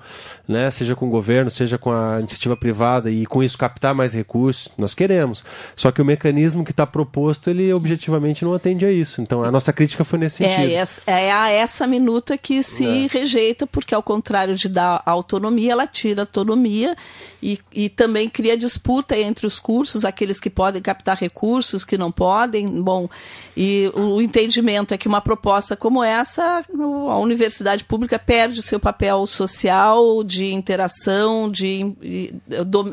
né? 0.47 0.69
seja 0.71 0.95
com 0.95 1.07
o 1.07 1.09
governo, 1.09 1.49
seja 1.49 1.77
com 1.77 1.91
a 1.91 2.19
iniciativa 2.19 2.55
privada, 2.55 3.09
e 3.09 3.25
com 3.25 3.43
isso 3.43 3.57
captar 3.57 3.93
mais 3.93 4.13
recursos, 4.13 4.69
nós 4.77 4.93
queremos. 4.93 5.43
Só 5.75 5.91
que 5.91 6.01
o 6.01 6.05
mecanismo 6.05 6.63
que 6.63 6.71
está 6.71 6.85
proposto, 6.85 7.49
ele 7.49 7.73
objetivamente 7.73 8.45
não 8.45 8.53
atende 8.53 8.85
a 8.85 8.91
isso 8.91 9.00
isso. 9.01 9.21
Então 9.21 9.43
a 9.43 9.51
nossa 9.51 9.73
crítica 9.73 10.03
foi 10.03 10.19
nesse 10.19 10.43
é 10.43 10.49
sentido. 10.49 10.71
Essa, 10.73 11.01
é 11.05 11.31
a 11.31 11.49
essa 11.49 11.85
minuta 11.87 12.37
que 12.37 12.63
se 12.63 13.05
é. 13.05 13.07
rejeita, 13.07 13.67
porque 13.67 13.93
ao 13.93 14.03
contrário 14.03 14.55
de 14.55 14.69
dar 14.69 15.01
autonomia, 15.05 15.73
ela 15.73 15.87
tira 15.87 16.21
autonomia 16.21 16.95
e, 17.41 17.59
e 17.73 17.89
também 17.89 18.29
cria 18.29 18.55
disputa 18.55 19.17
entre 19.17 19.45
os 19.45 19.59
cursos, 19.59 20.05
aqueles 20.05 20.39
que 20.39 20.49
podem 20.49 20.81
captar 20.81 21.17
recursos, 21.17 21.83
que 21.83 21.97
não 21.97 22.11
podem. 22.11 22.81
Bom, 22.81 23.09
e 23.57 23.91
o, 23.93 24.15
o 24.15 24.21
entendimento 24.21 24.93
é 24.93 24.97
que 24.97 25.07
uma 25.07 25.21
proposta 25.21 25.75
como 25.75 26.03
essa, 26.03 26.63
a 27.09 27.17
universidade 27.17 27.83
pública 27.83 28.19
perde 28.19 28.59
o 28.59 28.63
seu 28.63 28.79
papel 28.79 29.25
social, 29.25 30.23
de 30.23 30.53
interação, 30.53 31.49
de, 31.49 31.93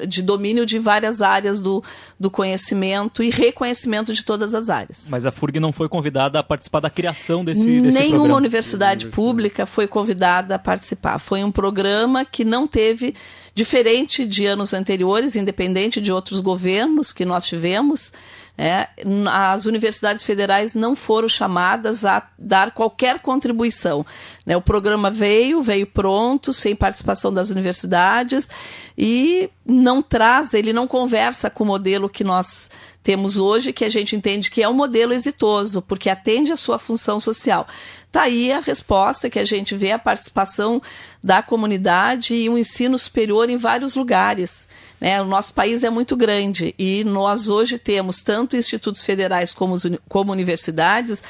de 0.07 0.23
domínio 0.23 0.65
de 0.65 0.79
várias 0.79 1.21
áreas 1.21 1.61
do, 1.61 1.83
do 2.19 2.31
conhecimento 2.31 3.23
e 3.23 3.31
reconhecimento 3.31 4.13
de 4.13 4.25
todas 4.25 4.55
as 4.55 4.69
áreas. 4.69 5.07
Mas 5.09 5.25
a 5.25 5.31
FURG 5.31 5.61
não 5.61 5.73
foi 5.73 5.89
convidada 5.89 6.39
a 6.39 6.43
participar 6.43 6.81
da 6.81 6.91
criação 6.91 7.45
desse, 7.45 7.81
desse 7.81 7.99
Nenhuma 7.99 8.19
programa. 8.19 8.37
universidade 8.39 9.07
pública 9.07 9.65
foi 9.65 9.87
convidada 9.87 10.57
a 10.57 10.59
participar. 10.59 11.19
Foi 11.19 11.45
um 11.45 11.53
programa 11.53 12.25
que 12.25 12.45
não 12.45 12.67
teve 12.67 13.15
diferente 13.55 14.25
de 14.25 14.47
anos 14.47 14.75
anteriores, 14.75 15.37
independente 15.37 16.01
de 16.01 16.13
outros 16.13 16.41
governos 16.41 17.13
que 17.13 17.25
nós 17.25 17.47
tivemos, 17.47 18.13
é, 18.61 18.89
as 19.31 19.67
universidades 19.67 20.25
federais 20.25 20.75
não 20.75 20.97
foram 20.97 21.29
chamadas 21.29 22.05
a 22.05 22.29
dar 22.37 22.73
qualquer 22.73 23.21
contribuição. 23.21 24.05
Né? 24.45 24.57
O 24.57 24.61
programa 24.61 25.13
veio, 25.13 25.63
veio 25.63 25.87
pronto, 25.87 26.53
sem 26.53 26.75
participação 26.75 27.33
das 27.33 27.51
universidades 27.51 28.51
e 28.97 29.49
não 29.65 30.03
traz, 30.03 30.55
ele 30.55 30.73
não 30.73 30.89
conversa 30.89 31.49
com 31.49 31.63
o 31.63 31.67
modelo 31.69 32.09
que 32.09 32.25
nós 32.25 32.69
temos 33.01 33.39
hoje, 33.39 33.73
que 33.73 33.85
a 33.85 33.89
gente 33.89 34.17
entende 34.17 34.51
que 34.51 34.63
é 34.63 34.69
um 34.69 34.75
modelo 34.75 35.13
exitoso, 35.13 35.81
porque 35.81 36.11
atende 36.11 36.51
a 36.51 36.57
sua 36.57 36.81
função 36.81 37.21
social. 37.21 37.65
Está 38.09 38.23
aí 38.23 38.51
a 38.51 38.59
resposta 38.59 39.31
que 39.31 39.39
a 39.39 39.45
gente 39.45 39.77
vê 39.77 39.93
a 39.93 39.99
participação 39.99 40.83
da 41.23 41.43
comunidade 41.43 42.35
e 42.35 42.49
um 42.51 42.59
ensino 42.59 42.99
superior 42.99 43.49
em 43.49 43.57
vários 43.57 43.95
lugares. 43.95 44.67
Né? 45.01 45.21
O 45.21 45.25
nosso 45.25 45.53
país 45.53 45.85
é 45.85 45.91
muito 45.91 46.17
grande 46.17 46.75
e 46.79 47.05
nós 47.05 47.49
hoje 47.49 47.79
temos 47.79 48.23
tanto 48.23 48.57
institutos 48.57 49.05
federais 49.05 49.53
como, 49.53 49.77
como 50.09 50.33
universidades 50.33 51.23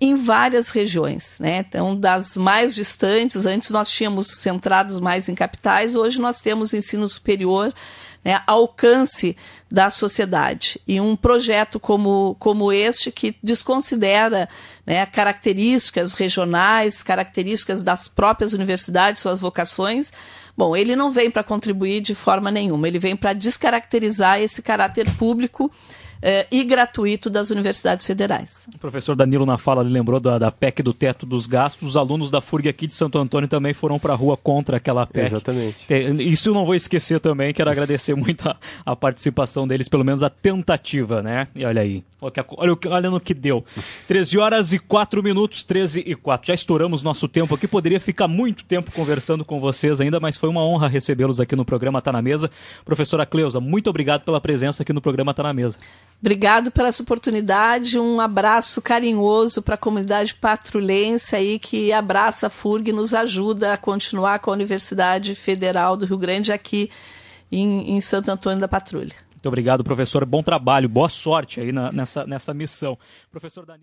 em 0.00 0.14
várias 0.14 0.70
regiões. 0.70 1.38
Né? 1.40 1.58
Então, 1.58 1.96
das 1.96 2.36
mais 2.36 2.74
distantes, 2.74 3.46
antes 3.46 3.70
nós 3.70 3.90
tínhamos 3.90 4.28
centrados 4.28 5.00
mais 5.00 5.28
em 5.28 5.34
capitais, 5.34 5.94
hoje 5.94 6.20
nós 6.20 6.40
temos 6.40 6.72
ensino 6.72 7.08
superior 7.08 7.74
né, 8.24 8.40
alcance 8.46 9.36
da 9.70 9.90
sociedade. 9.90 10.80
E 10.86 11.00
um 11.00 11.16
projeto 11.16 11.78
como, 11.80 12.36
como 12.38 12.72
este, 12.72 13.10
que 13.10 13.36
desconsidera 13.42 14.48
né, 14.86 15.06
características 15.06 16.14
regionais, 16.14 17.02
características 17.02 17.82
das 17.82 18.08
próprias 18.08 18.52
universidades, 18.52 19.22
suas 19.22 19.40
vocações, 19.40 20.12
bom, 20.58 20.76
ele 20.76 20.96
não 20.96 21.12
vem 21.12 21.30
para 21.30 21.44
contribuir 21.44 22.00
de 22.00 22.16
forma 22.16 22.50
nenhuma, 22.50 22.88
ele 22.88 22.98
vem 22.98 23.14
para 23.14 23.32
descaracterizar 23.32 24.40
esse 24.40 24.60
caráter 24.60 25.08
público 25.16 25.70
eh, 26.20 26.46
e 26.50 26.64
gratuito 26.64 27.30
das 27.30 27.50
universidades 27.50 28.04
federais. 28.04 28.66
O 28.74 28.78
professor 28.78 29.14
Danilo, 29.14 29.46
na 29.46 29.56
fala, 29.56 29.82
lembrou 29.82 30.18
da, 30.18 30.38
da 30.38 30.50
PEC 30.50 30.82
do 30.82 30.92
teto 30.92 31.24
dos 31.24 31.46
gastos. 31.46 31.88
Os 31.88 31.96
alunos 31.96 32.30
da 32.30 32.40
FURG 32.40 32.68
aqui 32.68 32.86
de 32.86 32.94
Santo 32.94 33.18
Antônio 33.18 33.48
também 33.48 33.72
foram 33.72 33.98
para 33.98 34.12
a 34.12 34.16
rua 34.16 34.36
contra 34.36 34.78
aquela 34.78 35.06
PEC. 35.06 35.26
Exatamente. 35.26 35.86
Isso 36.20 36.48
eu 36.48 36.54
não 36.54 36.66
vou 36.66 36.74
esquecer 36.74 37.20
também, 37.20 37.54
quero 37.54 37.70
agradecer 37.70 38.14
muito 38.16 38.48
a, 38.48 38.56
a 38.84 38.96
participação 38.96 39.66
deles, 39.66 39.88
pelo 39.88 40.04
menos 40.04 40.22
a 40.22 40.30
tentativa, 40.30 41.22
né? 41.22 41.46
E 41.54 41.64
olha 41.64 41.82
aí, 41.82 42.02
olha, 42.20 42.76
olha, 42.86 43.10
no 43.10 43.20
que 43.20 43.34
deu. 43.34 43.64
13 44.08 44.38
horas 44.38 44.72
e 44.72 44.78
4 44.78 45.22
minutos, 45.22 45.62
13 45.62 46.02
e 46.04 46.14
4. 46.16 46.48
Já 46.48 46.54
estouramos 46.54 47.02
nosso 47.02 47.28
tempo 47.28 47.54
aqui, 47.54 47.68
poderia 47.68 48.00
ficar 48.00 48.26
muito 48.26 48.64
tempo 48.64 48.90
conversando 48.90 49.44
com 49.44 49.60
vocês 49.60 50.00
ainda, 50.00 50.18
mas 50.18 50.36
foi 50.48 50.50
uma 50.50 50.64
honra 50.64 50.88
recebê-los 50.88 51.40
aqui 51.40 51.54
no 51.54 51.64
programa 51.64 52.00
Tá 52.00 52.10
na 52.10 52.22
Mesa. 52.22 52.50
Professora 52.84 53.26
Cleusa, 53.26 53.60
muito 53.60 53.90
obrigado 53.90 54.22
pela 54.22 54.40
presença 54.40 54.82
aqui 54.82 54.92
no 54.92 55.00
programa 55.00 55.34
Tá 55.34 55.42
na 55.42 55.52
Mesa. 55.52 55.76
Obrigado 56.20 56.70
pela 56.70 56.88
essa 56.88 57.02
oportunidade. 57.02 57.98
Um 57.98 58.18
abraço 58.18 58.80
carinhoso 58.80 59.60
para 59.60 59.74
a 59.74 59.78
comunidade 59.78 60.34
patrulhense 60.34 61.36
aí 61.36 61.58
que 61.58 61.92
abraça 61.92 62.46
a 62.46 62.50
FURG 62.50 62.88
e 62.88 62.92
nos 62.92 63.12
ajuda 63.12 63.74
a 63.74 63.76
continuar 63.76 64.38
com 64.38 64.50
a 64.50 64.54
Universidade 64.54 65.34
Federal 65.34 65.96
do 65.96 66.06
Rio 66.06 66.18
Grande 66.18 66.50
aqui 66.50 66.90
em, 67.52 67.96
em 67.96 68.00
Santo 68.00 68.30
Antônio 68.30 68.58
da 68.58 68.68
Patrulha. 68.68 69.14
Muito 69.34 69.46
obrigado, 69.46 69.84
professor. 69.84 70.24
Bom 70.24 70.42
trabalho, 70.42 70.88
boa 70.88 71.10
sorte 71.10 71.60
aí 71.60 71.72
na, 71.72 71.92
nessa, 71.92 72.26
nessa 72.26 72.54
missão. 72.54 72.98
Professor 73.30 73.66
Danilo. 73.66 73.76